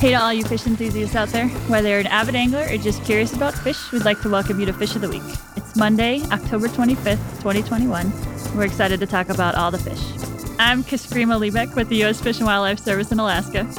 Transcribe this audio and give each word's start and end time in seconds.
Hey 0.00 0.12
to 0.12 0.14
all 0.14 0.32
you 0.32 0.44
fish 0.44 0.66
enthusiasts 0.66 1.14
out 1.14 1.28
there. 1.28 1.46
Whether 1.68 1.90
you're 1.90 1.98
an 1.98 2.06
avid 2.06 2.34
angler 2.34 2.66
or 2.70 2.78
just 2.78 3.04
curious 3.04 3.34
about 3.34 3.52
fish, 3.52 3.92
we'd 3.92 4.02
like 4.02 4.18
to 4.22 4.30
welcome 4.30 4.58
you 4.58 4.64
to 4.64 4.72
Fish 4.72 4.94
of 4.94 5.02
the 5.02 5.10
Week. 5.10 5.22
It's 5.56 5.76
Monday, 5.76 6.22
October 6.32 6.68
25th, 6.68 7.20
2021. 7.42 8.10
We're 8.56 8.64
excited 8.64 8.98
to 9.00 9.06
talk 9.06 9.28
about 9.28 9.56
all 9.56 9.70
the 9.70 9.76
fish. 9.76 10.00
I'm 10.58 10.84
Katrina 10.84 11.38
Liebich 11.38 11.76
with 11.76 11.90
the 11.90 11.96
U.S. 11.96 12.18
Fish 12.18 12.38
and 12.38 12.46
Wildlife 12.46 12.78
Service 12.78 13.12
in 13.12 13.20
Alaska. 13.20 13.70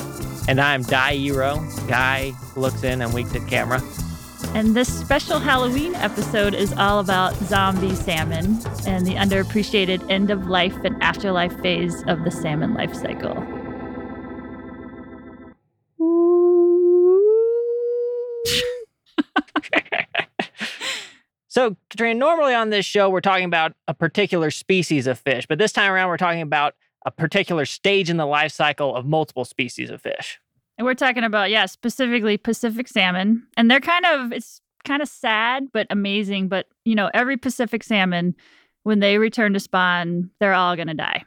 And 0.47 0.61
I'm 0.61 0.84
Guy 0.84 1.18
Eroh. 1.18 1.59
Guy 1.88 2.33
looks 2.55 2.83
in 2.83 3.01
and 3.01 3.11
winks 3.15 3.33
at 3.33 3.47
camera. 3.47 3.81
And 4.53 4.75
this 4.75 4.93
special 4.93 5.39
Halloween 5.39 5.95
episode 5.95 6.53
is 6.53 6.71
all 6.73 6.99
about 6.99 7.33
zombie 7.45 7.95
salmon 7.95 8.59
and 8.85 9.07
the 9.07 9.15
underappreciated 9.15 10.07
end 10.07 10.29
of 10.29 10.45
life 10.45 10.77
and 10.83 11.01
afterlife 11.01 11.59
phase 11.61 12.04
of 12.06 12.24
the 12.25 12.29
salmon 12.29 12.75
life 12.75 12.93
cycle. 12.93 13.61
So, 21.61 21.78
Katrina, 21.92 22.18
normally 22.18 22.56
on 22.56 22.71
this 22.71 22.88
show, 22.88 23.07
we're 23.07 23.21
talking 23.21 23.46
about 23.46 23.74
a 23.88 23.93
particular 23.93 24.50
species 24.50 25.06
of 25.06 25.19
fish, 25.19 25.46
but 25.47 25.60
this 25.60 25.71
time 25.71 25.92
around, 25.92 26.07
we're 26.07 26.18
talking 26.18 26.42
about 26.42 26.74
a 27.06 27.11
particular 27.11 27.68
stage 27.68 28.10
in 28.10 28.18
the 28.18 28.25
life 28.25 28.52
cycle 28.52 28.96
of 28.96 29.06
multiple 29.06 29.46
species 29.46 29.92
of 29.92 30.02
fish. 30.02 30.39
And 30.79 30.86
we're 30.86 30.96
talking 30.96 31.24
about, 31.24 31.52
yeah, 31.52 31.68
specifically 31.68 32.36
Pacific 32.36 32.88
salmon. 32.88 33.45
And 33.58 33.69
they're 33.69 33.80
kind 33.80 34.08
of, 34.08 34.31
it's 34.31 34.59
kind 34.86 35.03
of 35.03 35.08
sad, 35.08 35.67
but 35.72 35.86
amazing. 35.92 36.47
But, 36.47 36.66
you 36.83 36.95
know, 36.95 37.11
every 37.14 37.38
Pacific 37.38 37.83
salmon, 37.83 38.36
when 38.81 38.97
they 38.97 39.19
return 39.19 39.53
to 39.53 39.59
spawn, 39.59 40.31
they're 40.39 40.55
all 40.55 40.75
going 40.75 40.88
to 40.88 40.95
die. 40.95 41.23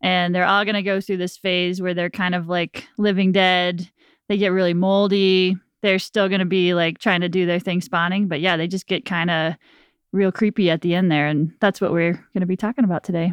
And 0.00 0.34
they're 0.34 0.46
all 0.46 0.64
going 0.64 0.76
to 0.76 0.82
go 0.82 1.02
through 1.02 1.18
this 1.18 1.36
phase 1.36 1.82
where 1.82 1.92
they're 1.92 2.08
kind 2.08 2.34
of 2.34 2.48
like 2.48 2.88
living 2.96 3.30
dead. 3.30 3.90
They 4.30 4.38
get 4.38 4.52
really 4.52 4.72
moldy 4.72 5.58
they're 5.86 5.98
still 6.00 6.28
going 6.28 6.40
to 6.40 6.44
be 6.44 6.74
like 6.74 6.98
trying 6.98 7.20
to 7.20 7.28
do 7.28 7.46
their 7.46 7.60
thing 7.60 7.80
spawning. 7.80 8.26
But 8.26 8.40
yeah, 8.40 8.56
they 8.56 8.66
just 8.66 8.88
get 8.88 9.04
kind 9.04 9.30
of 9.30 9.54
real 10.12 10.32
creepy 10.32 10.68
at 10.68 10.80
the 10.80 10.94
end 10.94 11.12
there. 11.12 11.28
And 11.28 11.52
that's 11.60 11.80
what 11.80 11.92
we're 11.92 12.14
going 12.14 12.40
to 12.40 12.46
be 12.46 12.56
talking 12.56 12.84
about 12.84 13.04
today. 13.04 13.32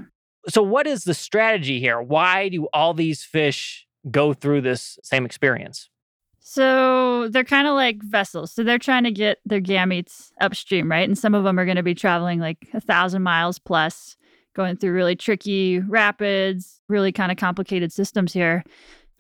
So, 0.50 0.62
what 0.62 0.86
is 0.86 1.04
the 1.04 1.16
strategy 1.16 1.80
here? 1.80 2.02
Why 2.02 2.50
do 2.50 2.68
all 2.72 2.94
these 2.94 3.24
fish 3.24 3.88
go 4.12 4.34
through 4.34 4.62
this 4.62 5.00
same 5.02 5.26
experience? 5.26 5.90
So, 6.40 7.30
they're 7.30 7.44
kind 7.44 7.68
of 7.68 7.74
like 7.74 8.04
vessels. 8.04 8.52
So, 8.52 8.64
they're 8.64 8.78
trying 8.78 9.06
to 9.06 9.12
get 9.12 9.40
their 9.46 9.62
gametes 9.62 10.32
upstream, 10.42 10.92
right? 10.92 11.08
And 11.08 11.18
some 11.18 11.34
of 11.34 11.44
them 11.44 11.58
are 11.58 11.66
going 11.66 11.78
to 11.78 11.84
be 11.84 11.96
traveling 11.96 12.40
like 12.40 12.68
a 12.74 12.82
thousand 12.82 13.24
miles 13.24 13.58
plus, 13.58 14.18
going 14.54 14.76
through 14.76 14.92
really 14.92 15.16
tricky 15.16 15.80
rapids, 15.80 16.82
really 16.90 17.14
kind 17.14 17.32
of 17.32 17.38
complicated 17.38 17.92
systems 17.94 18.34
here 18.34 18.64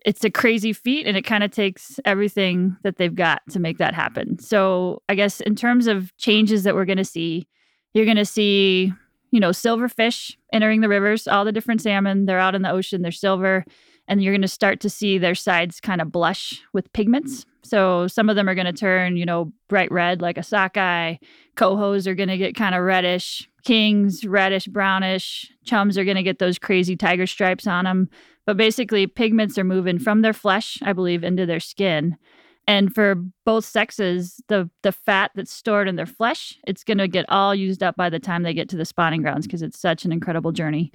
it's 0.05 0.23
a 0.23 0.29
crazy 0.29 0.73
feat 0.73 1.07
and 1.07 1.15
it 1.15 1.23
kind 1.23 1.43
of 1.43 1.51
takes 1.51 1.99
everything 2.05 2.75
that 2.83 2.97
they've 2.97 3.15
got 3.15 3.41
to 3.51 3.59
make 3.59 3.77
that 3.77 3.93
happen. 3.93 4.37
So, 4.39 5.01
I 5.07 5.15
guess 5.15 5.39
in 5.41 5.55
terms 5.55 5.87
of 5.87 6.15
changes 6.17 6.63
that 6.63 6.75
we're 6.75 6.85
going 6.85 6.97
to 6.97 7.05
see, 7.05 7.47
you're 7.93 8.05
going 8.05 8.17
to 8.17 8.25
see, 8.25 8.91
you 9.31 9.39
know, 9.39 9.49
silverfish 9.49 10.35
entering 10.51 10.81
the 10.81 10.89
rivers, 10.89 11.27
all 11.27 11.45
the 11.45 11.51
different 11.51 11.81
salmon, 11.81 12.25
they're 12.25 12.39
out 12.39 12.55
in 12.55 12.63
the 12.63 12.71
ocean, 12.71 13.01
they're 13.01 13.11
silver, 13.11 13.63
and 14.07 14.21
you're 14.21 14.33
going 14.33 14.41
to 14.41 14.47
start 14.47 14.79
to 14.81 14.89
see 14.89 15.17
their 15.17 15.35
sides 15.35 15.79
kind 15.79 16.01
of 16.01 16.11
blush 16.11 16.61
with 16.73 16.91
pigments. 16.93 17.45
So, 17.63 18.07
some 18.07 18.29
of 18.29 18.35
them 18.35 18.49
are 18.49 18.55
going 18.55 18.65
to 18.65 18.73
turn, 18.73 19.15
you 19.15 19.25
know, 19.25 19.53
bright 19.69 19.91
red 19.91 20.21
like 20.21 20.37
a 20.37 20.43
sockeye. 20.43 21.15
Cohos 21.55 22.07
are 22.07 22.15
going 22.15 22.29
to 22.29 22.37
get 22.37 22.55
kind 22.55 22.75
of 22.75 22.83
reddish. 22.83 23.47
Kings, 23.63 24.25
reddish, 24.25 24.67
brownish. 24.67 25.49
Chums 25.63 25.97
are 25.97 26.03
going 26.03 26.17
to 26.17 26.23
get 26.23 26.39
those 26.39 26.59
crazy 26.59 26.97
tiger 26.97 27.25
stripes 27.25 27.65
on 27.65 27.85
them. 27.85 28.09
But 28.45 28.57
basically, 28.57 29.07
pigments 29.07 29.57
are 29.57 29.63
moving 29.63 29.99
from 29.99 30.21
their 30.21 30.33
flesh, 30.33 30.77
I 30.81 30.93
believe, 30.93 31.23
into 31.23 31.45
their 31.45 31.59
skin. 31.59 32.17
And 32.67 32.93
for 32.93 33.15
both 33.45 33.65
sexes, 33.65 34.41
the 34.47 34.69
the 34.83 34.91
fat 34.91 35.31
that's 35.35 35.51
stored 35.51 35.87
in 35.87 35.95
their 35.95 36.05
flesh, 36.05 36.57
it's 36.65 36.83
going 36.83 36.97
to 36.97 37.07
get 37.07 37.25
all 37.29 37.53
used 37.53 37.83
up 37.83 37.95
by 37.95 38.09
the 38.09 38.19
time 38.19 38.43
they 38.43 38.53
get 38.53 38.69
to 38.69 38.77
the 38.77 38.85
spawning 38.85 39.21
grounds 39.21 39.45
because 39.45 39.61
it's 39.61 39.79
such 39.79 40.05
an 40.05 40.11
incredible 40.11 40.51
journey 40.51 40.91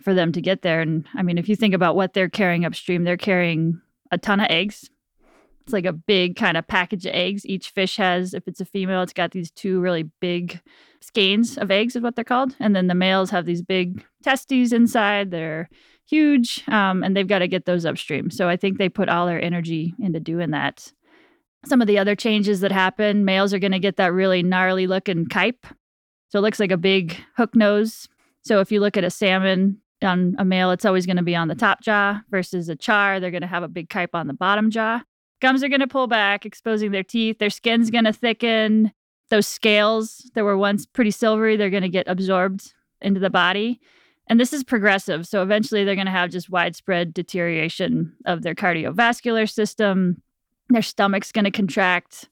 for 0.00 0.14
them 0.14 0.32
to 0.32 0.40
get 0.40 0.62
there. 0.62 0.80
And 0.80 1.06
I 1.14 1.22
mean, 1.22 1.38
if 1.38 1.48
you 1.48 1.56
think 1.56 1.74
about 1.74 1.96
what 1.96 2.12
they're 2.12 2.28
carrying 2.28 2.64
upstream, 2.64 3.04
they're 3.04 3.16
carrying 3.16 3.80
a 4.10 4.18
ton 4.18 4.40
of 4.40 4.46
eggs. 4.50 4.90
It's 5.62 5.72
like 5.72 5.86
a 5.86 5.92
big 5.92 6.34
kind 6.34 6.56
of 6.56 6.66
package 6.66 7.06
of 7.06 7.14
eggs. 7.14 7.46
Each 7.46 7.70
fish 7.70 7.96
has, 7.96 8.34
if 8.34 8.48
it's 8.48 8.60
a 8.60 8.64
female, 8.64 9.02
it's 9.02 9.12
got 9.12 9.30
these 9.30 9.52
two 9.52 9.80
really 9.80 10.02
big 10.20 10.60
skeins 11.00 11.56
of 11.56 11.70
eggs, 11.70 11.94
is 11.94 12.02
what 12.02 12.16
they're 12.16 12.24
called. 12.24 12.56
And 12.58 12.74
then 12.74 12.88
the 12.88 12.96
males 12.96 13.30
have 13.30 13.46
these 13.46 13.62
big 13.62 14.04
testes 14.24 14.72
inside. 14.72 15.30
They're 15.30 15.70
huge, 16.08 16.62
um, 16.68 17.02
and 17.02 17.16
they've 17.16 17.28
got 17.28 17.40
to 17.40 17.48
get 17.48 17.64
those 17.64 17.86
upstream. 17.86 18.30
So 18.30 18.48
I 18.48 18.56
think 18.56 18.78
they 18.78 18.88
put 18.88 19.08
all 19.08 19.26
their 19.26 19.42
energy 19.42 19.94
into 19.98 20.20
doing 20.20 20.50
that. 20.50 20.92
Some 21.64 21.80
of 21.80 21.86
the 21.86 21.98
other 21.98 22.16
changes 22.16 22.60
that 22.60 22.72
happen 22.72 23.24
males 23.24 23.54
are 23.54 23.58
going 23.58 23.72
to 23.72 23.78
get 23.78 23.96
that 23.96 24.12
really 24.12 24.42
gnarly 24.42 24.86
looking 24.86 25.26
kype. 25.26 25.64
So 26.28 26.38
it 26.38 26.42
looks 26.42 26.58
like 26.58 26.72
a 26.72 26.76
big 26.76 27.16
hook 27.36 27.54
nose. 27.54 28.08
So 28.42 28.60
if 28.60 28.72
you 28.72 28.80
look 28.80 28.96
at 28.96 29.04
a 29.04 29.10
salmon 29.10 29.80
on 30.02 30.34
a 30.38 30.44
male, 30.44 30.70
it's 30.72 30.84
always 30.84 31.06
going 31.06 31.18
to 31.18 31.22
be 31.22 31.36
on 31.36 31.48
the 31.48 31.54
top 31.54 31.80
jaw 31.82 32.20
versus 32.30 32.68
a 32.68 32.74
char, 32.74 33.20
they're 33.20 33.30
going 33.30 33.42
to 33.42 33.46
have 33.46 33.62
a 33.62 33.68
big 33.68 33.88
kype 33.88 34.14
on 34.14 34.26
the 34.26 34.34
bottom 34.34 34.70
jaw. 34.70 35.02
Gums 35.40 35.62
are 35.62 35.68
going 35.68 35.80
to 35.80 35.86
pull 35.86 36.06
back, 36.06 36.46
exposing 36.46 36.92
their 36.92 37.02
teeth. 37.02 37.38
Their 37.38 37.50
skin's 37.50 37.90
going 37.90 38.04
to 38.04 38.12
thicken. 38.12 38.92
Those 39.30 39.46
scales 39.46 40.30
that 40.34 40.44
were 40.44 40.56
once 40.56 40.86
pretty 40.86 41.10
silvery, 41.10 41.56
they're 41.56 41.70
going 41.70 41.82
to 41.82 41.88
get 41.88 42.06
absorbed 42.08 42.74
into 43.00 43.20
the 43.20 43.30
body. 43.30 43.80
And 44.28 44.38
this 44.38 44.52
is 44.52 44.64
progressive. 44.64 45.26
So 45.26 45.42
eventually 45.42 45.84
they're 45.84 45.94
going 45.94 46.06
to 46.06 46.12
have 46.12 46.30
just 46.30 46.50
widespread 46.50 47.12
deterioration 47.12 48.12
of 48.24 48.42
their 48.42 48.54
cardiovascular 48.54 49.50
system. 49.50 50.22
Their 50.68 50.82
stomach's 50.82 51.32
going 51.32 51.44
to 51.44 51.50
contract. 51.50 52.28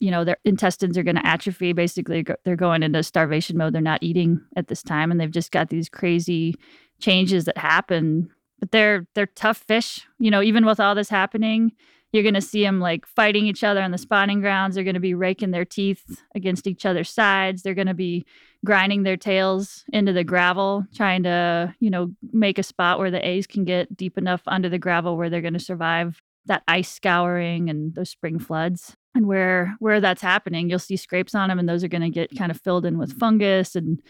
You 0.00 0.10
know, 0.10 0.24
their 0.24 0.38
intestines 0.44 0.98
are 0.98 1.02
going 1.02 1.16
to 1.16 1.26
atrophy. 1.26 1.72
Basically, 1.72 2.24
they're 2.44 2.56
going 2.56 2.82
into 2.82 3.02
starvation 3.02 3.56
mode. 3.56 3.74
They're 3.74 3.80
not 3.80 4.02
eating 4.02 4.40
at 4.56 4.68
this 4.68 4.82
time. 4.82 5.10
And 5.10 5.20
they've 5.20 5.30
just 5.30 5.52
got 5.52 5.68
these 5.68 5.88
crazy 5.88 6.56
changes 7.00 7.44
that 7.44 7.58
happen. 7.58 8.30
But 8.58 8.72
they're 8.72 9.06
they're 9.14 9.26
tough 9.26 9.58
fish. 9.58 10.06
You 10.18 10.30
know, 10.30 10.42
even 10.42 10.66
with 10.66 10.80
all 10.80 10.94
this 10.94 11.08
happening, 11.08 11.72
you're 12.12 12.22
going 12.22 12.34
to 12.34 12.40
see 12.40 12.62
them 12.62 12.80
like 12.80 13.06
fighting 13.06 13.46
each 13.46 13.62
other 13.62 13.82
on 13.82 13.92
the 13.92 13.98
spawning 13.98 14.40
grounds. 14.40 14.74
They're 14.74 14.84
going 14.84 14.94
to 14.94 15.00
be 15.00 15.14
raking 15.14 15.52
their 15.52 15.64
teeth 15.64 16.22
against 16.34 16.66
each 16.66 16.84
other's 16.84 17.10
sides. 17.10 17.62
They're 17.62 17.74
going 17.74 17.86
to 17.86 17.94
be 17.94 18.26
grinding 18.64 19.04
their 19.04 19.16
tails 19.16 19.84
into 19.92 20.12
the 20.12 20.24
gravel, 20.24 20.84
trying 20.94 21.22
to, 21.22 21.74
you 21.78 21.90
know, 21.90 22.10
make 22.32 22.58
a 22.58 22.64
spot 22.64 22.98
where 22.98 23.10
the 23.10 23.26
A's 23.26 23.46
can 23.46 23.64
get 23.64 23.96
deep 23.96 24.18
enough 24.18 24.42
under 24.46 24.68
the 24.68 24.78
gravel 24.78 25.16
where 25.16 25.30
they're 25.30 25.40
going 25.40 25.54
to 25.54 25.60
survive 25.60 26.20
that 26.46 26.62
ice 26.66 26.90
scouring 26.90 27.70
and 27.70 27.94
those 27.94 28.10
spring 28.10 28.38
floods. 28.38 28.96
And 29.14 29.26
where 29.26 29.74
where 29.80 30.00
that's 30.00 30.22
happening, 30.22 30.70
you'll 30.70 30.78
see 30.78 30.96
scrapes 30.96 31.34
on 31.34 31.48
them, 31.48 31.58
and 31.58 31.68
those 31.68 31.82
are 31.82 31.88
going 31.88 32.02
to 32.02 32.10
get 32.10 32.36
kind 32.36 32.52
of 32.52 32.60
filled 32.60 32.86
in 32.86 32.96
with 32.96 33.18
fungus 33.18 33.74
and 33.74 34.00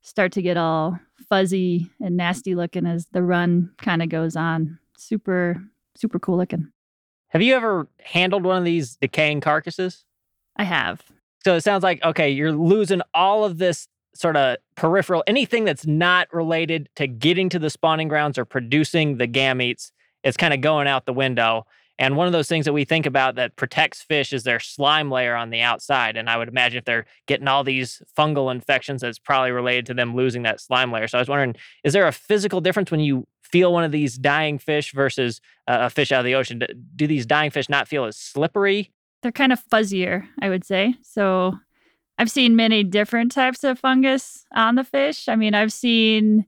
start 0.00 0.30
to 0.32 0.42
get 0.42 0.56
all 0.56 0.98
fuzzy 1.28 1.90
and 2.00 2.16
nasty 2.16 2.54
looking 2.54 2.86
as 2.86 3.06
the 3.12 3.22
run 3.22 3.70
kind 3.78 4.00
of 4.00 4.10
goes 4.10 4.36
on. 4.36 4.78
Super 4.96 5.60
super 5.96 6.20
cool 6.20 6.36
looking. 6.36 6.73
Have 7.34 7.42
you 7.42 7.54
ever 7.54 7.88
handled 8.00 8.44
one 8.44 8.56
of 8.56 8.64
these 8.64 8.96
decaying 8.96 9.40
carcasses? 9.40 10.04
I 10.56 10.64
have. 10.64 11.02
So 11.44 11.56
it 11.56 11.62
sounds 11.62 11.82
like 11.82 12.02
okay, 12.02 12.30
you're 12.30 12.52
losing 12.52 13.02
all 13.12 13.44
of 13.44 13.58
this 13.58 13.88
sort 14.14 14.36
of 14.36 14.56
peripheral, 14.76 15.24
anything 15.26 15.64
that's 15.64 15.86
not 15.86 16.32
related 16.32 16.88
to 16.96 17.08
getting 17.08 17.48
to 17.50 17.58
the 17.58 17.68
spawning 17.68 18.06
grounds 18.06 18.38
or 18.38 18.44
producing 18.44 19.18
the 19.18 19.26
gametes, 19.26 19.90
it's 20.22 20.36
kind 20.36 20.54
of 20.54 20.60
going 20.60 20.86
out 20.86 21.04
the 21.04 21.12
window. 21.12 21.66
And 21.98 22.16
one 22.16 22.26
of 22.26 22.32
those 22.32 22.48
things 22.48 22.64
that 22.64 22.72
we 22.72 22.84
think 22.84 23.06
about 23.06 23.36
that 23.36 23.54
protects 23.56 24.02
fish 24.02 24.32
is 24.32 24.42
their 24.42 24.58
slime 24.58 25.10
layer 25.10 25.36
on 25.36 25.50
the 25.50 25.60
outside. 25.60 26.16
And 26.16 26.28
I 26.28 26.36
would 26.36 26.48
imagine 26.48 26.78
if 26.78 26.84
they're 26.84 27.06
getting 27.26 27.46
all 27.46 27.62
these 27.62 28.02
fungal 28.16 28.50
infections, 28.50 29.00
that's 29.00 29.18
probably 29.18 29.52
related 29.52 29.86
to 29.86 29.94
them 29.94 30.14
losing 30.14 30.42
that 30.42 30.60
slime 30.60 30.90
layer. 30.90 31.06
So 31.06 31.18
I 31.18 31.20
was 31.20 31.28
wondering, 31.28 31.54
is 31.84 31.92
there 31.92 32.08
a 32.08 32.12
physical 32.12 32.60
difference 32.60 32.90
when 32.90 33.00
you 33.00 33.26
feel 33.54 33.72
one 33.72 33.84
of 33.84 33.92
these 33.92 34.18
dying 34.18 34.58
fish 34.58 34.92
versus 34.92 35.40
a 35.68 35.88
fish 35.88 36.10
out 36.10 36.18
of 36.18 36.24
the 36.24 36.34
ocean? 36.34 36.60
Do 36.96 37.06
these 37.06 37.24
dying 37.24 37.52
fish 37.52 37.68
not 37.68 37.86
feel 37.86 38.04
as 38.04 38.16
slippery? 38.16 38.90
They're 39.22 39.30
kind 39.30 39.52
of 39.52 39.64
fuzzier, 39.64 40.26
I 40.42 40.48
would 40.48 40.64
say. 40.64 40.96
So 41.02 41.56
I've 42.18 42.32
seen 42.32 42.56
many 42.56 42.82
different 42.82 43.30
types 43.30 43.62
of 43.62 43.78
fungus 43.78 44.44
on 44.52 44.74
the 44.74 44.82
fish. 44.82 45.28
I 45.28 45.36
mean, 45.36 45.54
I've 45.54 45.72
seen, 45.72 46.46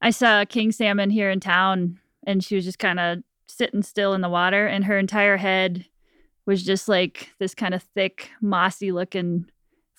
I 0.00 0.10
saw 0.10 0.40
a 0.40 0.46
king 0.46 0.72
salmon 0.72 1.10
here 1.10 1.30
in 1.30 1.38
town, 1.38 2.00
and 2.26 2.42
she 2.42 2.56
was 2.56 2.64
just 2.64 2.80
kind 2.80 2.98
of 2.98 3.18
sitting 3.46 3.84
still 3.84 4.12
in 4.12 4.20
the 4.20 4.28
water, 4.28 4.66
and 4.66 4.84
her 4.84 4.98
entire 4.98 5.36
head 5.36 5.86
was 6.44 6.64
just 6.64 6.88
like 6.88 7.30
this 7.38 7.54
kind 7.54 7.72
of 7.72 7.84
thick, 7.94 8.30
mossy 8.40 8.90
looking 8.90 9.46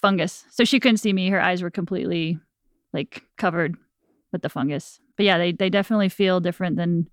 fungus. 0.01 0.44
So 0.50 0.66
she 0.66 0.81
couldn't 0.81 0.98
see 0.98 1.13
me. 1.13 1.30
Her 1.30 1.39
eyes 1.39 1.62
were 1.62 1.72
completely 1.72 2.38
like 2.92 3.24
covered 3.38 3.78
with 4.34 4.42
the 4.42 4.50
fungus. 4.50 5.00
But 5.18 5.25
yeah, 5.25 5.38
they, 5.38 5.51
they 5.51 5.69
definitely 5.69 6.10
feel 6.10 6.39
different 6.39 6.75
than 6.75 7.10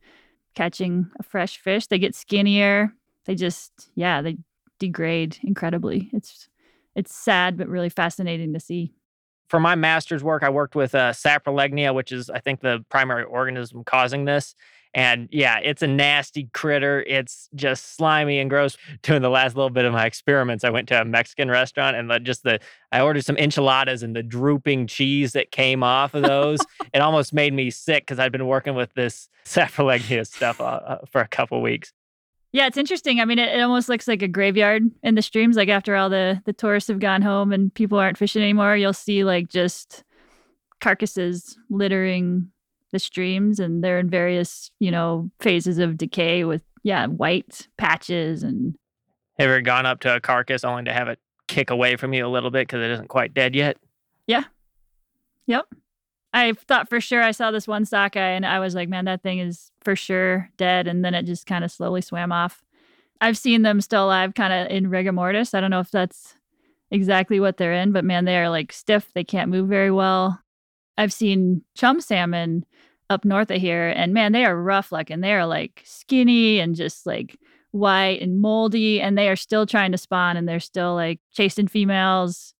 catching 0.54 1.10
a 1.18 1.22
fresh 1.22 1.58
fish. 1.58 1.86
They 1.86 1.98
get 1.98 2.14
skinnier. 2.14 2.92
They 3.26 3.34
just, 3.34 3.90
yeah, 3.94 4.22
they 4.22 4.38
degrade 4.78 5.38
incredibly. 5.42 6.10
It's 6.12 6.48
it's 6.96 7.14
sad 7.14 7.56
but 7.56 7.68
really 7.68 7.88
fascinating 7.88 8.52
to 8.54 8.60
see. 8.60 8.92
For 9.48 9.60
my 9.60 9.74
master's 9.74 10.24
work, 10.24 10.42
I 10.42 10.50
worked 10.50 10.74
with 10.74 10.94
uh, 10.94 11.12
saprolegnia, 11.12 11.94
which 11.94 12.10
is 12.10 12.30
I 12.30 12.40
think 12.40 12.60
the 12.60 12.84
primary 12.88 13.24
organism 13.24 13.84
causing 13.84 14.24
this. 14.24 14.54
And 14.92 15.28
yeah, 15.30 15.58
it's 15.62 15.82
a 15.82 15.86
nasty 15.86 16.48
critter. 16.52 17.04
It's 17.06 17.48
just 17.54 17.96
slimy 17.96 18.38
and 18.38 18.50
gross. 18.50 18.76
Doing 19.02 19.22
the 19.22 19.30
last 19.30 19.54
little 19.54 19.70
bit 19.70 19.84
of 19.84 19.92
my 19.92 20.04
experiments, 20.04 20.64
I 20.64 20.70
went 20.70 20.88
to 20.88 21.00
a 21.00 21.04
Mexican 21.04 21.50
restaurant 21.50 21.96
and 21.96 22.10
the, 22.10 22.18
just 22.18 22.42
the 22.42 22.58
I 22.90 23.00
ordered 23.00 23.24
some 23.24 23.36
enchiladas 23.36 24.02
and 24.02 24.16
the 24.16 24.22
drooping 24.22 24.88
cheese 24.88 25.32
that 25.32 25.52
came 25.52 25.82
off 25.82 26.14
of 26.14 26.22
those. 26.22 26.58
it 26.92 27.00
almost 27.00 27.32
made 27.32 27.54
me 27.54 27.70
sick 27.70 28.04
because 28.04 28.18
I'd 28.18 28.32
been 28.32 28.46
working 28.46 28.74
with 28.74 28.92
this 28.94 29.28
saprolegnia 29.44 30.26
stuff 30.26 30.60
uh, 30.60 30.64
uh, 30.64 30.98
for 31.10 31.20
a 31.20 31.28
couple 31.28 31.62
weeks. 31.62 31.92
Yeah, 32.52 32.66
it's 32.66 32.76
interesting. 32.76 33.20
I 33.20 33.26
mean, 33.26 33.38
it, 33.38 33.56
it 33.56 33.60
almost 33.60 33.88
looks 33.88 34.08
like 34.08 34.22
a 34.22 34.28
graveyard 34.28 34.82
in 35.04 35.14
the 35.14 35.22
streams. 35.22 35.56
Like 35.56 35.68
after 35.68 35.94
all 35.94 36.10
the 36.10 36.42
the 36.46 36.52
tourists 36.52 36.88
have 36.88 36.98
gone 36.98 37.22
home 37.22 37.52
and 37.52 37.72
people 37.72 37.98
aren't 37.98 38.18
fishing 38.18 38.42
anymore, 38.42 38.76
you'll 38.76 38.92
see 38.92 39.22
like 39.22 39.48
just 39.48 40.02
carcasses 40.80 41.56
littering 41.68 42.50
the 42.92 42.98
streams, 42.98 43.60
and 43.60 43.82
they're 43.82 43.98
in 43.98 44.10
various 44.10 44.70
you 44.80 44.90
know 44.90 45.30
phases 45.40 45.78
of 45.78 45.96
decay 45.96 46.44
with 46.44 46.62
yeah 46.82 47.06
white 47.06 47.68
patches 47.76 48.42
and. 48.42 48.76
Have 49.38 49.48
you 49.48 49.54
ever 49.54 49.62
gone 49.62 49.86
up 49.86 50.00
to 50.00 50.16
a 50.16 50.20
carcass 50.20 50.64
only 50.64 50.84
to 50.84 50.92
have 50.92 51.08
it 51.08 51.18
kick 51.48 51.70
away 51.70 51.96
from 51.96 52.12
you 52.12 52.26
a 52.26 52.28
little 52.28 52.50
bit 52.50 52.68
because 52.68 52.82
it 52.82 52.90
isn't 52.90 53.08
quite 53.08 53.32
dead 53.32 53.54
yet? 53.54 53.78
Yeah. 54.26 54.44
Yep. 55.46 55.66
I 56.32 56.52
thought 56.52 56.88
for 56.88 57.00
sure 57.00 57.22
I 57.22 57.32
saw 57.32 57.50
this 57.50 57.66
one 57.66 57.84
sockeye 57.84 58.30
and 58.30 58.46
I 58.46 58.60
was 58.60 58.74
like, 58.74 58.88
man, 58.88 59.06
that 59.06 59.22
thing 59.22 59.40
is 59.40 59.72
for 59.80 59.96
sure 59.96 60.48
dead. 60.56 60.86
And 60.86 61.04
then 61.04 61.14
it 61.14 61.24
just 61.24 61.46
kind 61.46 61.64
of 61.64 61.72
slowly 61.72 62.02
swam 62.02 62.30
off. 62.30 62.62
I've 63.20 63.36
seen 63.36 63.62
them 63.62 63.80
still 63.80 64.06
alive 64.06 64.34
kind 64.34 64.52
of 64.52 64.70
in 64.70 64.88
rigor 64.88 65.12
mortis. 65.12 65.52
I 65.52 65.60
don't 65.60 65.70
know 65.70 65.80
if 65.80 65.90
that's 65.90 66.34
exactly 66.90 67.40
what 67.40 67.56
they're 67.56 67.72
in, 67.72 67.92
but 67.92 68.04
man, 68.04 68.24
they 68.24 68.38
are 68.38 68.48
like 68.48 68.72
stiff. 68.72 69.10
They 69.12 69.24
can't 69.24 69.50
move 69.50 69.68
very 69.68 69.90
well. 69.90 70.40
I've 71.00 71.14
seen 71.14 71.62
chum 71.74 72.02
salmon 72.02 72.66
up 73.08 73.24
north 73.24 73.50
of 73.50 73.58
here 73.58 73.88
and 73.88 74.12
man, 74.12 74.32
they 74.32 74.44
are 74.44 74.54
rough 74.54 74.92
looking. 74.92 75.22
They 75.22 75.32
are 75.32 75.46
like 75.46 75.80
skinny 75.82 76.60
and 76.60 76.76
just 76.76 77.06
like 77.06 77.38
white 77.70 78.20
and 78.20 78.38
moldy 78.38 79.00
and 79.00 79.16
they 79.16 79.30
are 79.30 79.36
still 79.36 79.64
trying 79.64 79.92
to 79.92 79.98
spawn 79.98 80.36
and 80.36 80.46
they're 80.46 80.60
still 80.60 80.94
like 80.94 81.18
chasing 81.32 81.68
females. 81.68 82.52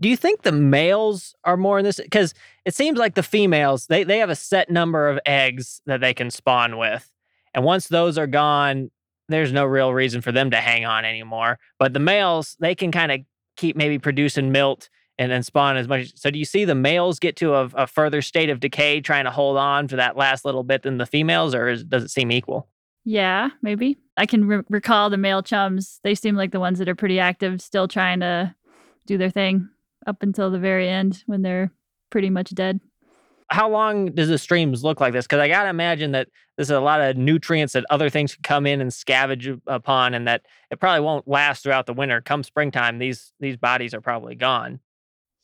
Do 0.00 0.08
you 0.08 0.16
think 0.16 0.42
the 0.42 0.52
males 0.52 1.34
are 1.44 1.58
more 1.58 1.80
in 1.80 1.84
this? 1.84 2.00
Because 2.00 2.32
it 2.64 2.74
seems 2.74 2.98
like 2.98 3.16
the 3.16 3.22
females 3.22 3.86
they, 3.88 4.02
they 4.02 4.16
have 4.16 4.30
a 4.30 4.34
set 4.34 4.70
number 4.70 5.06
of 5.06 5.20
eggs 5.26 5.82
that 5.84 6.00
they 6.00 6.14
can 6.14 6.30
spawn 6.30 6.78
with 6.78 7.12
and 7.52 7.64
once 7.64 7.88
those 7.88 8.16
are 8.16 8.26
gone 8.26 8.90
there's 9.28 9.52
no 9.52 9.66
real 9.66 9.92
reason 9.92 10.22
for 10.22 10.32
them 10.32 10.50
to 10.52 10.56
hang 10.56 10.86
on 10.86 11.04
anymore. 11.04 11.58
But 11.78 11.92
the 11.92 12.00
males 12.00 12.56
they 12.60 12.74
can 12.74 12.90
kind 12.90 13.12
of 13.12 13.20
keep 13.58 13.76
maybe 13.76 13.98
producing 13.98 14.52
milt 14.52 14.88
and 15.18 15.30
then 15.30 15.42
spawn 15.42 15.76
as 15.76 15.88
much 15.88 16.12
so 16.14 16.30
do 16.30 16.38
you 16.38 16.44
see 16.44 16.64
the 16.64 16.74
males 16.74 17.18
get 17.18 17.36
to 17.36 17.54
a, 17.54 17.64
a 17.74 17.86
further 17.86 18.22
state 18.22 18.50
of 18.50 18.60
decay 18.60 19.00
trying 19.00 19.24
to 19.24 19.30
hold 19.30 19.56
on 19.56 19.88
for 19.88 19.96
that 19.96 20.16
last 20.16 20.44
little 20.44 20.62
bit 20.62 20.82
than 20.82 20.98
the 20.98 21.06
females 21.06 21.54
or 21.54 21.68
is, 21.68 21.84
does 21.84 22.04
it 22.04 22.10
seem 22.10 22.30
equal 22.30 22.68
yeah 23.04 23.50
maybe 23.62 23.98
i 24.16 24.26
can 24.26 24.46
re- 24.46 24.62
recall 24.68 25.10
the 25.10 25.16
male 25.16 25.42
chums 25.42 26.00
they 26.04 26.14
seem 26.14 26.36
like 26.36 26.52
the 26.52 26.60
ones 26.60 26.78
that 26.78 26.88
are 26.88 26.94
pretty 26.94 27.18
active 27.18 27.60
still 27.60 27.88
trying 27.88 28.20
to 28.20 28.54
do 29.06 29.18
their 29.18 29.30
thing 29.30 29.68
up 30.06 30.22
until 30.22 30.50
the 30.50 30.58
very 30.58 30.88
end 30.88 31.24
when 31.26 31.42
they're 31.42 31.72
pretty 32.10 32.30
much 32.30 32.50
dead. 32.50 32.80
How 33.50 33.68
long 33.68 34.06
does 34.12 34.28
the 34.28 34.38
streams 34.38 34.84
look 34.84 35.00
like 35.00 35.14
this? 35.14 35.26
Because 35.26 35.40
I 35.40 35.48
gotta 35.48 35.70
imagine 35.70 36.12
that 36.12 36.28
there's 36.56 36.70
a 36.70 36.80
lot 36.80 37.00
of 37.00 37.16
nutrients 37.16 37.72
that 37.72 37.84
other 37.88 38.10
things 38.10 38.34
can 38.34 38.42
come 38.42 38.66
in 38.66 38.80
and 38.80 38.90
scavenge 38.90 39.60
upon, 39.66 40.12
and 40.12 40.28
that 40.28 40.42
it 40.70 40.78
probably 40.78 41.00
won't 41.00 41.26
last 41.26 41.62
throughout 41.62 41.86
the 41.86 41.94
winter. 41.94 42.20
Come 42.20 42.42
springtime, 42.42 42.98
these 42.98 43.32
these 43.40 43.56
bodies 43.56 43.94
are 43.94 44.02
probably 44.02 44.34
gone. 44.34 44.80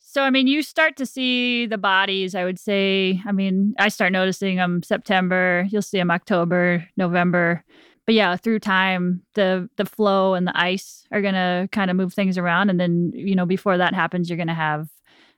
So 0.07 0.21
I 0.21 0.29
mean, 0.29 0.47
you 0.47 0.61
start 0.61 0.95
to 0.97 1.05
see 1.05 1.65
the 1.65 1.77
bodies. 1.77 2.35
I 2.35 2.45
would 2.45 2.59
say. 2.59 3.21
I 3.25 3.31
mean, 3.31 3.73
I 3.79 3.89
start 3.89 4.11
noticing 4.11 4.57
them 4.57 4.83
September. 4.83 5.67
You'll 5.69 5.81
see 5.81 5.97
them 5.97 6.11
October, 6.11 6.87
November 6.95 7.63
but 8.05 8.13
yeah, 8.13 8.35
through 8.37 8.59
time, 8.59 9.21
the 9.33 9.69
the 9.77 9.85
flow 9.85 10.35
and 10.35 10.47
the 10.47 10.57
ice 10.59 11.07
are 11.11 11.21
gonna 11.21 11.67
kind 11.71 11.89
of 11.89 11.97
move 11.97 12.13
things 12.13 12.37
around, 12.37 12.69
and 12.69 12.79
then 12.79 13.11
you 13.15 13.35
know 13.35 13.45
before 13.45 13.77
that 13.77 13.93
happens, 13.93 14.29
you're 14.29 14.37
gonna 14.37 14.53
have 14.53 14.89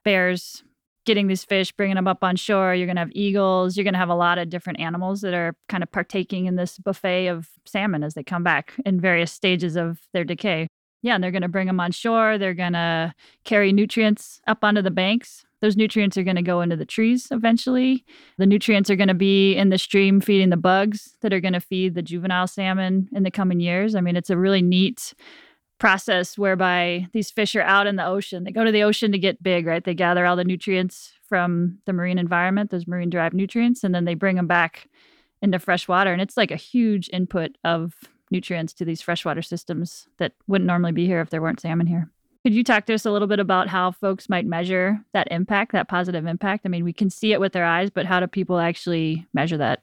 bears 0.04 0.64
getting 1.06 1.28
these 1.28 1.46
fish, 1.46 1.72
bringing 1.72 1.96
them 1.96 2.08
up 2.08 2.24
on 2.24 2.36
shore. 2.36 2.76
You're 2.76 2.88
gonna 2.88 3.00
have 3.00 3.12
eagles. 3.14 3.78
You're 3.78 3.86
gonna 3.86 3.98
have 3.98 4.10
a 4.10 4.16
lot 4.16 4.38
of 4.38 4.50
different 4.50 4.80
animals 4.82 5.22
that 5.22 5.34
are 5.34 5.56
kind 5.70 5.82
of 5.82 5.92
partaking 5.92 6.46
in 6.46 6.58
this 6.58 6.78
buffet 6.78 7.28
of 7.28 7.48
salmon 7.66 8.04
as 8.04 8.16
they 8.16 8.24
come 8.24 8.44
back 8.44 8.74
in 8.86 9.00
various 9.00 9.32
stages 9.32 9.78
of 9.78 10.00
their 10.12 10.26
decay. 10.26 10.68
Yeah, 11.08 11.16
and 11.16 11.24
they're 11.24 11.32
gonna 11.32 11.50
bring 11.50 11.68
them 11.68 11.80
on 11.80 11.92
shore. 11.92 12.38
They're 12.38 12.54
gonna 12.54 13.16
carry 13.44 13.72
nutrients 13.74 14.42
up 14.46 14.64
onto 14.64 14.82
the 14.82 14.92
banks 14.92 15.46
those 15.60 15.76
nutrients 15.76 16.18
are 16.18 16.24
going 16.24 16.36
to 16.36 16.42
go 16.42 16.62
into 16.62 16.76
the 16.76 16.86
trees 16.86 17.28
eventually. 17.32 18.06
The 18.38 18.46
nutrients 18.46 18.90
are 18.90 18.96
going 18.96 19.08
to 19.08 19.14
be 19.14 19.56
in 19.56 19.70
the 19.70 19.78
stream 19.78 20.22
feeding 20.22 20.50
the 20.50 20.58
bugs 20.58 21.16
that 21.22 21.34
are 21.34 21.40
going 21.40 21.54
to 21.54 21.60
feed 21.60 21.96
the 21.96 22.02
juvenile 22.02 22.48
salmon 22.48 23.10
in 23.12 23.24
the 23.24 23.32
coming 23.32 23.60
years. 23.60 23.96
I 23.96 24.02
mean, 24.02 24.16
it's 24.16 24.30
a 24.30 24.38
really 24.38 24.62
neat 24.62 25.14
process 25.80 26.38
whereby 26.38 27.08
these 27.14 27.32
fish 27.32 27.56
are 27.56 27.62
out 27.62 27.88
in 27.88 27.96
the 27.96 28.06
ocean. 28.06 28.44
They 28.44 28.52
go 28.52 28.64
to 28.64 28.72
the 28.72 28.84
ocean 28.84 29.12
to 29.12 29.20
get 29.20 29.42
big, 29.42 29.66
right? 29.66 29.84
They 29.84 29.94
gather 29.94 30.26
all 30.26 30.36
the 30.36 30.44
nutrients 30.44 31.14
from 31.28 31.80
the 31.86 31.94
marine 31.94 32.18
environment, 32.18 32.70
those 32.70 32.88
marine 32.88 33.10
derived 33.10 33.36
nutrients, 33.36 33.84
and 33.84 33.94
then 33.94 34.06
they 34.06 34.16
bring 34.16 34.36
them 34.36 34.48
back 34.48 34.88
into 35.42 35.60
fresh 35.60 35.88
water. 35.88 36.12
And 36.12 36.22
it's 36.22 36.38
like 36.38 36.52
a 36.52 36.56
huge 36.56 37.10
input 37.14 37.58
of 37.64 37.94
nutrients 38.32 38.74
to 38.74 38.86
these 38.86 39.02
freshwater 39.02 39.42
systems 39.42 40.08
that 40.18 40.34
wouldn't 40.48 40.68
normally 40.68 40.92
be 40.92 41.06
here 41.06 41.22
if 41.22 41.30
there 41.30 41.42
weren't 41.42 41.60
salmon 41.60 41.88
here. 41.88 42.10
Could 42.44 42.54
you 42.54 42.64
talk 42.64 42.86
to 42.86 42.94
us 42.94 43.06
a 43.06 43.12
little 43.12 43.28
bit 43.28 43.40
about 43.40 43.68
how 43.68 43.92
folks 43.92 44.30
might 44.30 44.46
measure 44.46 45.00
that 45.14 45.28
impact, 45.32 45.74
that 45.74 45.90
positive 45.90 46.26
impact? 46.26 46.66
I 46.66 46.70
mean, 46.70 46.86
we 46.86 46.94
can 46.94 47.10
see 47.10 47.34
it 47.34 47.40
with 47.40 47.52
their 47.52 47.66
eyes, 47.66 47.90
but 47.90 48.06
how 48.06 48.20
do 48.20 48.28
people 48.28 48.60
actually 48.60 49.28
measure 49.34 49.58
that? 49.58 49.80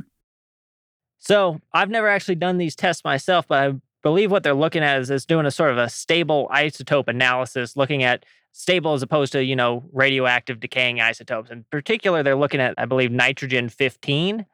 So 1.19 1.61
I've 1.73 1.91
never 1.91 2.09
actually 2.09 2.37
done 2.37 2.59
these 2.59 2.75
tests 2.75 3.05
myself, 3.05 3.47
but 3.49 3.59
I 3.59 3.75
believe 4.03 4.31
what 4.31 4.43
they're 4.43 4.55
looking 4.55 4.83
at 4.83 5.01
is, 5.01 5.11
is 5.11 5.27
doing 5.27 5.47
a 5.47 5.51
sort 5.51 5.71
of 5.71 5.79
a 5.79 5.89
stable 5.89 6.49
isotope 6.53 7.09
analysis, 7.09 7.77
looking 7.77 8.03
at 8.03 8.25
stable 8.53 8.95
as 8.95 9.03
opposed 9.03 9.33
to, 9.33 9.45
you 9.45 9.57
know, 9.57 9.85
radioactive 9.93 10.61
decaying 10.61 11.01
isotopes. 11.01 11.51
In 11.51 11.65
particular, 11.71 12.23
they're 12.23 12.37
looking 12.37 12.61
at, 12.61 12.75
I 12.79 12.85
believe, 12.85 13.11
nitrogen 13.11 13.69
15, 13.69 14.47